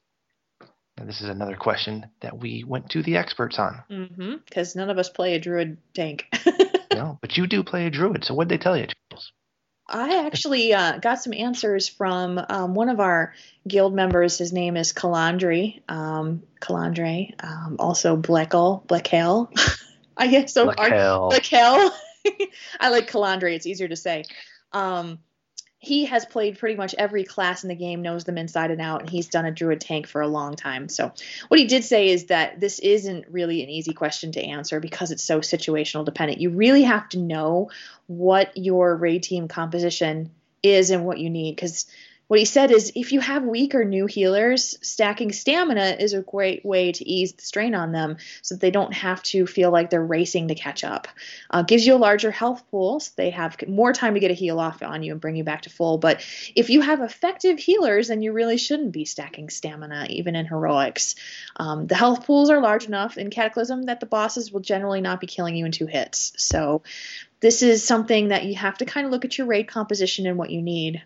[1.01, 3.82] And this is another question that we went to the experts on.
[3.90, 4.34] Mm-hmm.
[4.44, 6.26] Because none of us play a druid tank.
[6.92, 8.86] No, but you do play a druid, so what'd they tell you?
[9.88, 13.32] I actually uh, got some answers from um, one of our
[13.66, 14.36] guild members.
[14.36, 15.80] His name is Calandre.
[15.88, 17.32] Um, Calandre.
[17.42, 18.84] Um, also Blekel.
[18.86, 19.48] Blekel.
[20.16, 20.66] I guess so.
[20.66, 21.32] Lakel.
[21.32, 21.90] Blekel.
[22.80, 23.55] I like Calandre.
[23.55, 24.24] It's easier to say.
[24.72, 25.20] Um,
[25.83, 29.01] he has played pretty much every class in the game, knows them inside and out,
[29.01, 30.91] and he's done a druid tank for a long time.
[30.91, 31.11] So,
[31.49, 35.11] what he did say is that this isn't really an easy question to answer because
[35.11, 36.41] it's so situational dependent.
[36.41, 37.70] You really have to know
[38.07, 40.31] what your raid team composition
[40.62, 41.87] is and what you need because
[42.31, 46.22] what he said is if you have weak or new healers, stacking stamina is a
[46.22, 49.72] great way to ease the strain on them so that they don't have to feel
[49.72, 51.09] like they're racing to catch up.
[51.51, 54.35] Uh, gives you a larger health pool, so they have more time to get a
[54.35, 55.99] heal off on you and bring you back to full.
[55.99, 56.24] But
[56.55, 61.16] if you have effective healers, then you really shouldn't be stacking stamina, even in heroics.
[61.57, 65.18] Um, the health pools are large enough in Cataclysm that the bosses will generally not
[65.18, 66.33] be killing you in two hits.
[66.37, 66.83] So
[67.41, 70.39] this is something that you have to kind of look at your raid composition and
[70.39, 71.03] what you need.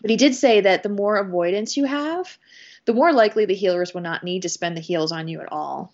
[0.00, 2.38] But he did say that the more avoidance you have,
[2.84, 5.52] the more likely the healers will not need to spend the heals on you at
[5.52, 5.92] all.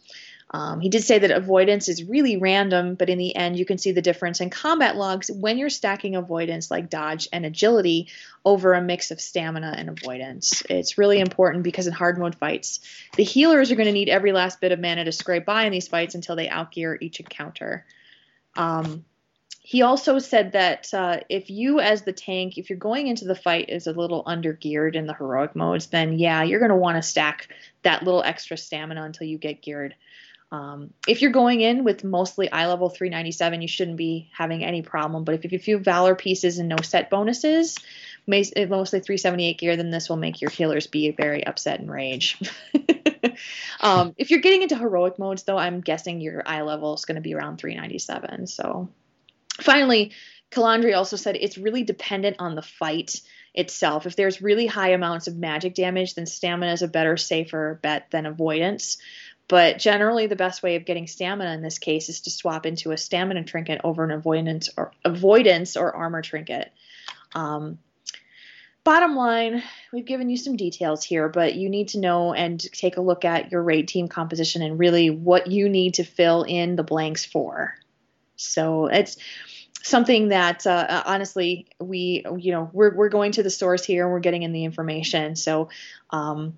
[0.51, 3.79] Um, he did say that avoidance is really random, but in the end, you can
[3.79, 8.09] see the difference in combat logs when you're stacking avoidance like dodge and agility
[8.45, 10.63] over a mix of stamina and avoidance.
[10.71, 12.79] It's really important because in hard mode fights,
[13.17, 15.73] the healers are going to need every last bit of mana to scrape by in
[15.73, 17.85] these fights until they outgear each encounter.
[18.57, 19.05] Um,
[19.69, 23.35] he also said that uh, if you, as the tank, if you're going into the
[23.35, 26.77] fight is a little under geared in the heroic modes, then yeah, you're going to
[26.77, 27.49] want to stack
[27.83, 29.97] that little extra stamina until you get geared.
[30.53, 34.83] Um, if you're going in with mostly eye level 397, you shouldn't be having any
[34.83, 35.25] problem.
[35.25, 37.77] But if, you have a few valor pieces and no set bonuses,
[38.29, 42.41] mostly 378 gear, then this will make your healers be very upset and rage.
[43.81, 47.17] um, if you're getting into heroic modes, though, I'm guessing your eye level is going
[47.17, 48.47] to be around 397.
[48.47, 48.91] So
[49.61, 50.13] finally,
[50.51, 53.21] Calandri also said it's really dependent on the fight
[53.55, 54.07] itself.
[54.07, 58.11] If there's really high amounts of magic damage, then stamina is a better, safer bet
[58.11, 58.99] than avoidance.
[59.49, 62.91] But generally, the best way of getting stamina in this case is to swap into
[62.91, 66.73] a stamina trinket over an avoidance or avoidance or armor trinket.
[67.33, 67.79] Um,
[68.83, 72.97] bottom line, we've given you some details here, but you need to know and take
[72.97, 76.75] a look at your raid team composition and really what you need to fill in
[76.75, 77.75] the blanks for.
[78.37, 79.17] So it's
[79.83, 84.13] something that uh, honestly we you know we're we're going to the source here and
[84.13, 85.37] we're getting in the information.
[85.37, 85.69] So
[86.11, 86.57] um,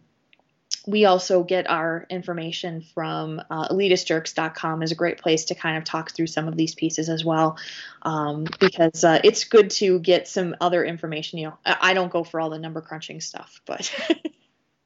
[0.87, 5.85] we also get our information from uh, elitistjerks.com is a great place to kind of
[5.85, 7.59] talk through some of these pieces as well
[8.03, 12.25] um, because uh, it's good to get some other information you know i don't go
[12.25, 13.93] for all the number crunching stuff but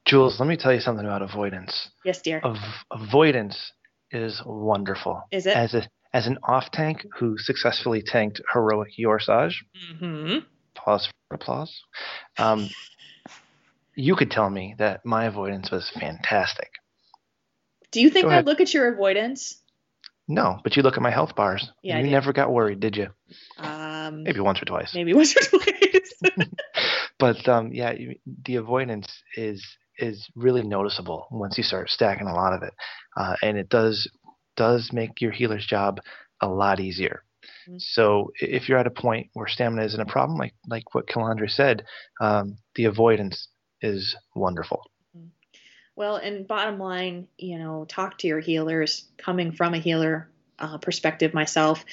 [0.05, 1.89] jules let me tell you something about avoidance.
[2.03, 2.41] Yes dear.
[2.43, 3.71] Av- avoidance
[4.11, 5.23] is wonderful.
[5.31, 5.55] Is it?
[5.55, 9.53] As a as an off tank who successfully tanked heroic Yor'sahj
[9.93, 10.39] mm-hmm.
[10.75, 11.83] pause for applause
[12.37, 12.69] um,
[13.95, 16.71] you could tell me that my avoidance was fantastic.
[17.91, 19.61] Do you think I look at your avoidance?
[20.27, 21.69] No, but you look at my health bars.
[21.83, 23.09] Yeah, you never got worried, did you?
[23.57, 24.93] Um, maybe once or twice.
[24.95, 26.13] Maybe once or twice.
[27.19, 27.93] but um, yeah,
[28.45, 29.63] the avoidance is
[29.99, 32.73] is really noticeable once you start stacking a lot of it,
[33.17, 34.09] uh, and it does
[34.55, 35.99] does make your healer's job
[36.41, 37.23] a lot easier.
[37.67, 37.77] Mm-hmm.
[37.79, 41.49] So if you're at a point where stamina isn't a problem, like like what Calandra
[41.49, 41.85] said,
[42.21, 43.47] um, the avoidance
[43.81, 44.89] is wonderful.
[45.17, 45.27] Mm-hmm.
[45.95, 49.05] Well, and bottom line, you know, talk to your healers.
[49.17, 50.29] Coming from a healer
[50.59, 51.83] uh, perspective myself,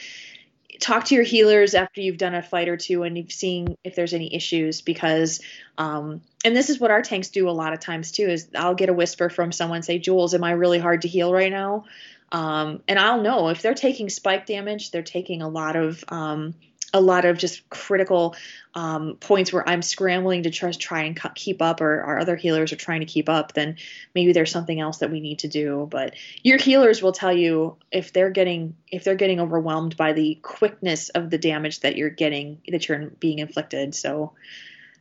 [0.81, 3.95] talk to your healers after you've done a fight or two and you've seen if
[3.95, 5.41] there's any issues because
[5.79, 8.75] um, and this is what our tanks do a lot of times too is i'll
[8.75, 11.85] get a whisper from someone say jules am i really hard to heal right now
[12.33, 16.55] um, and i'll know if they're taking spike damage they're taking a lot of um,
[16.93, 18.35] a lot of just critical
[18.75, 22.73] um, points where I'm scrambling to try, try and keep up, or our other healers
[22.73, 23.77] are trying to keep up, then
[24.15, 25.87] maybe there's something else that we need to do.
[25.91, 30.39] But your healers will tell you if they're getting if they're getting overwhelmed by the
[30.43, 33.95] quickness of the damage that you're getting that you're being inflicted.
[33.95, 34.33] So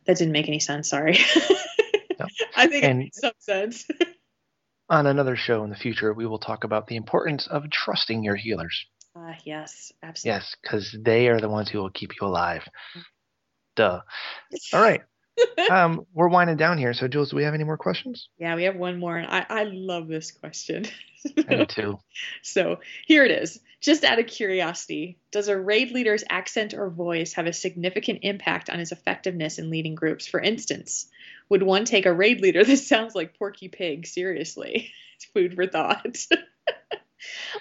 [0.06, 0.90] that didn't make any sense.
[0.90, 1.18] Sorry.
[2.20, 2.26] No.
[2.54, 3.88] I think and it makes some sense.
[4.90, 8.36] on another show in the future, we will talk about the importance of trusting your
[8.36, 8.86] healers.
[9.16, 10.38] Uh, yes, absolutely.
[10.38, 12.64] Yes, because they are the ones who will keep you alive.
[13.76, 14.02] Duh.
[14.74, 15.02] All right.
[15.72, 16.94] um, we're winding down here.
[16.94, 18.30] So, Jules, do we have any more questions?
[18.38, 19.18] Yeah, we have one more.
[19.18, 20.86] And I, I love this question.
[21.38, 22.00] I do too.
[22.42, 23.60] So, here it is.
[23.82, 28.70] Just out of curiosity, does a raid leader's accent or voice have a significant impact
[28.70, 30.28] on his effectiveness in leading groups?
[30.28, 31.08] For instance,
[31.50, 34.92] would one take a raid leader that sounds like Porky Pig seriously?
[35.16, 36.18] It's food for thought.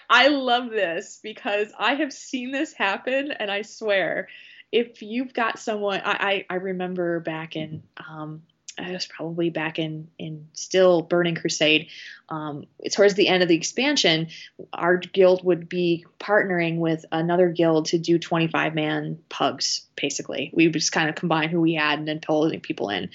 [0.08, 4.28] I love this because I have seen this happen, and I swear,
[4.72, 8.42] if you've got someone, I I, I remember back in um,
[8.78, 11.88] it was probably back in in still Burning Crusade.
[12.28, 14.28] Um, towards the end of the expansion,
[14.72, 19.86] our guild would be partnering with another guild to do 25 man pugs.
[19.96, 23.10] Basically, we would just kind of combine who we had and then pull people in.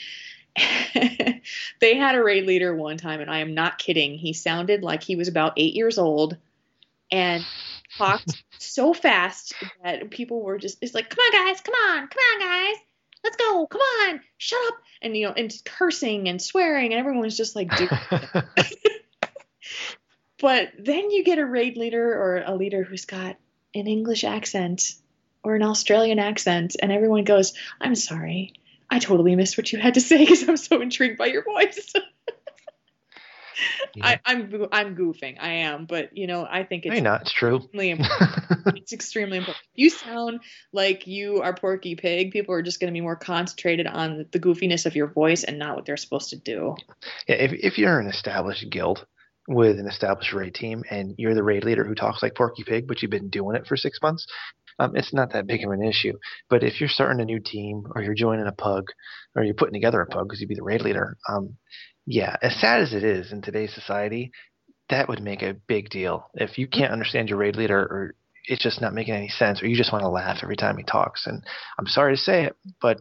[1.80, 4.18] they had a raid leader one time, and I am not kidding.
[4.18, 6.38] He sounded like he was about eight years old
[7.14, 7.46] and
[7.98, 9.54] talked so fast
[9.84, 12.76] that people were just, it's like, come on, guys, come on, come on, guys,
[13.24, 14.74] let's go, come on, shut up.
[15.02, 17.90] And, you know, and cursing and swearing, and everyone was just like, dude.
[20.42, 23.38] but then you get a raid leader or a leader who's got
[23.76, 24.94] an English accent
[25.44, 28.54] or an Australian accent, and everyone goes, I'm sorry
[28.94, 31.94] I totally missed what you had to say because I'm so intrigued by your voice.
[33.96, 34.18] yeah.
[34.26, 35.38] I, am I'm, I'm goofing.
[35.40, 37.22] I am, but you know, I think it's hey, not.
[37.22, 37.62] It's true.
[37.74, 39.64] it's extremely important.
[39.74, 40.42] You sound
[40.72, 42.32] like you are Porky Pig.
[42.32, 45.60] People are just going to be more concentrated on the goofiness of your voice and
[45.60, 46.76] not what they're supposed to do.
[47.28, 49.06] Yeah, if if you're an established guild,
[49.48, 52.88] with an established raid team and you're the raid leader who talks like Porky Pig,
[52.88, 54.26] but you've been doing it for six months,
[54.80, 56.14] um, it's not that big of an issue.
[56.50, 58.86] But if you're starting a new team or you're joining a pug
[59.36, 61.58] or you're putting together a pug because you'd be the raid leader, um,
[62.06, 64.32] yeah, as sad as it is in today's society,
[64.90, 66.30] that would make a big deal.
[66.34, 69.68] If you can't understand your raid leader or it's just not making any sense or
[69.68, 71.44] you just want to laugh every time he talks, and
[71.80, 73.00] I'm sorry to say it, but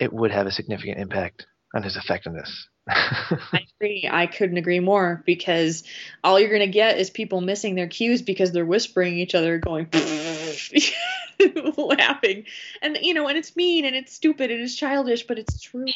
[0.00, 2.68] it would have a significant impact on his effectiveness.
[2.88, 4.08] I agree.
[4.10, 5.84] I couldn't agree more because
[6.22, 9.58] all you're going to get is people missing their cues because they're whispering each other,
[9.58, 9.88] going,
[11.76, 12.44] laughing.
[12.82, 15.86] And, you know, and it's mean and it's stupid and it's childish, but it's true.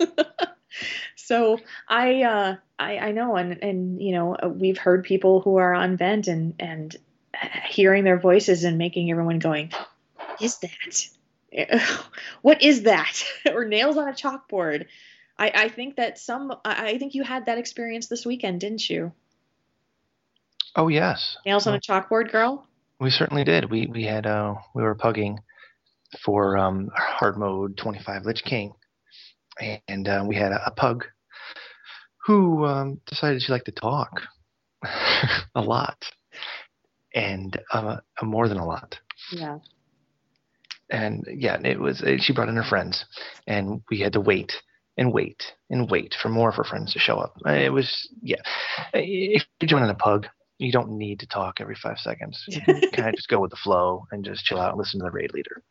[1.16, 1.58] so
[1.88, 3.36] I, uh, I, I know.
[3.36, 6.96] And, and, you know, we've heard people who are on vent and, and
[7.68, 9.72] hearing their voices and making everyone going,
[10.40, 11.08] is that?
[12.42, 13.24] what is that?
[13.52, 14.86] or nails on a chalkboard
[15.38, 19.12] I, I think that some I think you had that experience this weekend, didn't you?
[20.74, 21.36] Oh yes.
[21.46, 22.66] Nails on a chalkboard, girl.
[23.00, 23.70] We certainly did.
[23.70, 25.38] We we had uh we were pugging
[26.24, 28.72] for um hard mode 25 Lich King,
[29.88, 31.04] and uh, we had a, a pug
[32.26, 34.20] who um, decided she liked to talk
[35.54, 36.04] a lot,
[37.14, 38.98] and uh, more than a lot.
[39.32, 39.58] Yeah.
[40.90, 42.02] And yeah, it was.
[42.18, 43.04] She brought in her friends,
[43.46, 44.52] and we had to wait
[44.96, 47.34] and wait and wait for more of her friends to show up.
[47.46, 48.42] It was yeah.
[48.92, 50.26] If you're joining a pug,
[50.58, 52.44] you don't need to talk every five seconds.
[52.48, 55.00] You can kind of just go with the flow and just chill out and listen
[55.00, 55.62] to the raid leader.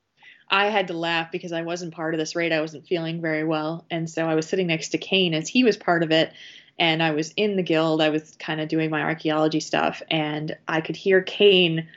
[0.50, 2.54] I had to laugh because I wasn't part of this raid.
[2.54, 5.64] I wasn't feeling very well, and so I was sitting next to Kane as he
[5.64, 6.32] was part of it.
[6.80, 8.02] And I was in the guild.
[8.04, 11.88] I was kind of doing my archaeology stuff, and I could hear Kane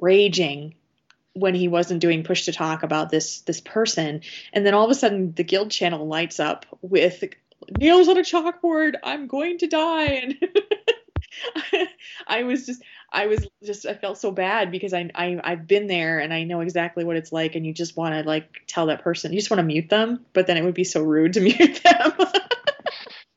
[0.00, 0.74] raging
[1.32, 4.20] when he wasn't doing push to talk about this this person
[4.52, 7.22] and then all of a sudden the guild channel lights up with
[7.78, 10.36] nails on a chalkboard i'm going to die and
[12.26, 12.82] i was just
[13.12, 16.44] i was just i felt so bad because I, I i've been there and i
[16.44, 19.38] know exactly what it's like and you just want to like tell that person you
[19.38, 22.12] just want to mute them but then it would be so rude to mute them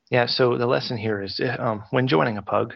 [0.10, 2.76] yeah so the lesson here is um, when joining a pug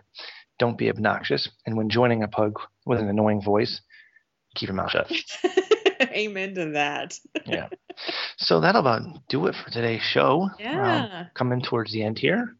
[0.59, 3.81] don't be obnoxious and when joining a pug with an annoying voice
[4.57, 5.11] keep your mouth shut.
[6.11, 7.17] Amen to that.
[7.45, 7.69] yeah.
[8.37, 10.49] So that'll about do it for today's show.
[10.59, 11.05] Yeah.
[11.11, 12.55] Um, coming towards the end here.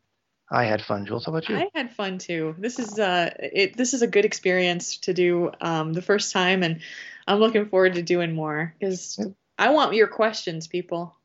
[0.50, 1.26] I had fun, Jules.
[1.26, 1.58] How about you?
[1.58, 2.56] I had fun too.
[2.58, 3.76] This is uh, it.
[3.76, 6.80] This is a good experience to do um, the first time, and
[7.28, 9.26] I'm looking forward to doing more because yeah.
[9.58, 11.16] I want your questions, people.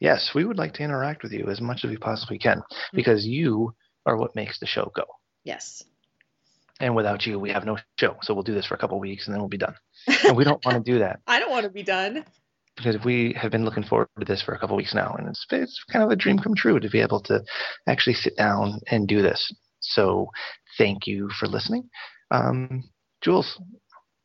[0.00, 2.96] Yes, we would like to interact with you as much as we possibly can mm-hmm.
[2.96, 3.74] because you
[4.06, 5.04] are what makes the show go.
[5.42, 5.82] Yes.
[6.80, 8.16] And without you, we have no show.
[8.22, 9.74] So we'll do this for a couple weeks and then we'll be done.
[10.26, 11.20] And we don't want to do that.
[11.26, 12.24] I don't want to be done.
[12.78, 15.44] Because we have been looking forward to this for a couple weeks now, and it's
[15.50, 17.42] it's kind of a dream come true to be able to
[17.86, 19.52] actually sit down and do this.
[19.80, 20.30] So
[20.78, 21.90] thank you for listening.
[22.30, 22.84] Um,
[23.20, 23.60] Jules,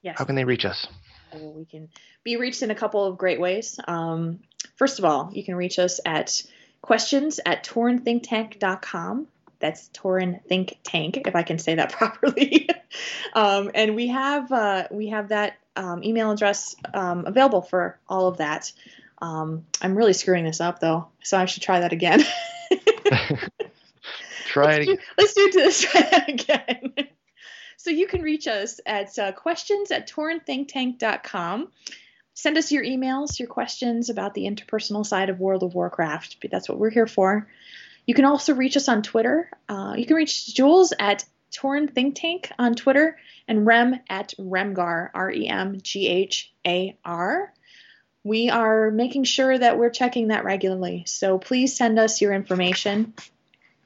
[0.01, 0.15] yes.
[0.17, 0.87] how can they reach us?
[1.33, 1.89] We can
[2.23, 3.79] be reached in a couple of great ways.
[3.87, 4.39] Um,
[4.75, 6.43] first of all, you can reach us at
[6.81, 9.27] questions at taurenthinktank.com.
[9.59, 12.69] That's Tauren Think Tank, if I can say that properly.
[13.33, 18.27] um, and we have uh, we have that um, email address um, available for all
[18.27, 18.71] of that.
[19.21, 22.23] Um, I'm really screwing this up though, so I should try that again.
[24.45, 24.97] try again.
[25.17, 25.81] Let's do, let's do this.
[25.91, 26.93] Try that again.
[27.77, 31.69] so you can reach us at uh, questions at taurenthinktank.com.
[32.35, 36.37] Send us your emails, your questions about the interpersonal side of World of Warcraft.
[36.51, 37.47] That's what we're here for.
[38.05, 39.49] You can also reach us on Twitter.
[39.69, 45.09] Uh, you can reach Jules at Tauren Think Tank on Twitter and Rem at Remghar,
[45.13, 47.53] R E M G H A R.
[48.23, 51.03] We are making sure that we're checking that regularly.
[51.07, 53.13] So please send us your information,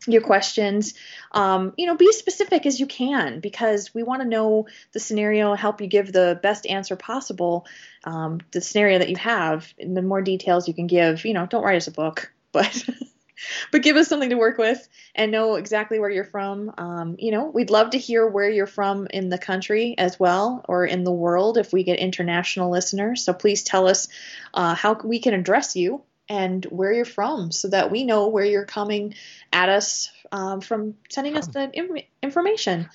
[0.05, 0.93] your questions.
[1.31, 5.55] Um, you know, be specific as you can because we want to know the scenario,
[5.55, 7.65] help you give the best answer possible.
[8.03, 11.25] Um, the scenario that you have, and the more details you can give.
[11.25, 12.87] You know, don't write us a book, but
[13.71, 16.73] but give us something to work with and know exactly where you're from.
[16.77, 20.63] Um, you know, we'd love to hear where you're from in the country as well
[20.67, 23.23] or in the world if we get international listeners.
[23.23, 24.07] So please tell us
[24.53, 28.45] uh, how we can address you and where you're from so that we know where
[28.45, 29.15] you're coming
[29.51, 32.89] at us um, from sending us the Im- information.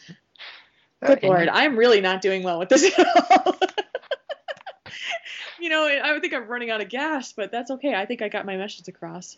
[1.01, 3.59] Uh, Good Lord, I'm really not doing well with this at all.
[5.60, 7.94] you know, I think I'm running out of gas, but that's okay.
[7.94, 9.36] I think I got my message across.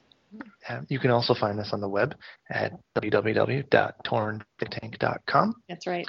[0.69, 2.15] Uh, you can also find us on the web
[2.51, 5.55] at www.taurentank.com.
[5.69, 6.07] That's right.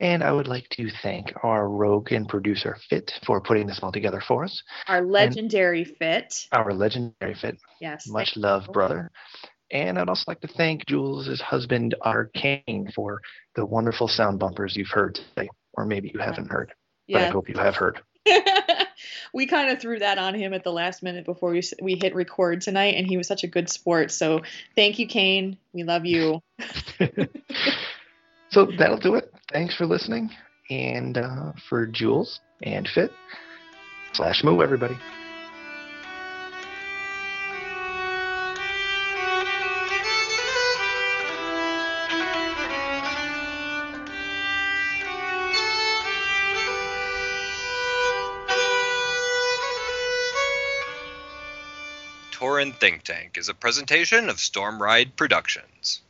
[0.00, 3.90] And I would like to thank our rogue and producer Fit for putting this all
[3.90, 4.62] together for us.
[4.86, 6.32] Our legendary and Fit.
[6.52, 7.58] Our legendary Fit.
[7.80, 8.06] Yes.
[8.06, 8.72] Much love, oh.
[8.72, 9.10] brother.
[9.70, 13.20] And I'd also like to thank Jules' husband, our Kane, for
[13.54, 16.72] the wonderful sound bumpers you've heard today, or maybe you haven't heard,
[17.08, 18.00] but I hope you have heard.
[19.32, 22.14] we kind of threw that on him at the last minute before we we hit
[22.14, 24.10] record tonight, and he was such a good sport.
[24.10, 24.40] So
[24.74, 25.58] thank you, Kane.
[25.72, 26.42] We love you.
[28.50, 29.32] so that'll do it.
[29.52, 30.30] Thanks for listening.
[30.70, 33.10] And uh, for Jules and Fit,
[34.12, 34.98] slash move, everybody.
[52.58, 56.00] Tauren Think Tank is a presentation of Storm Ride Productions.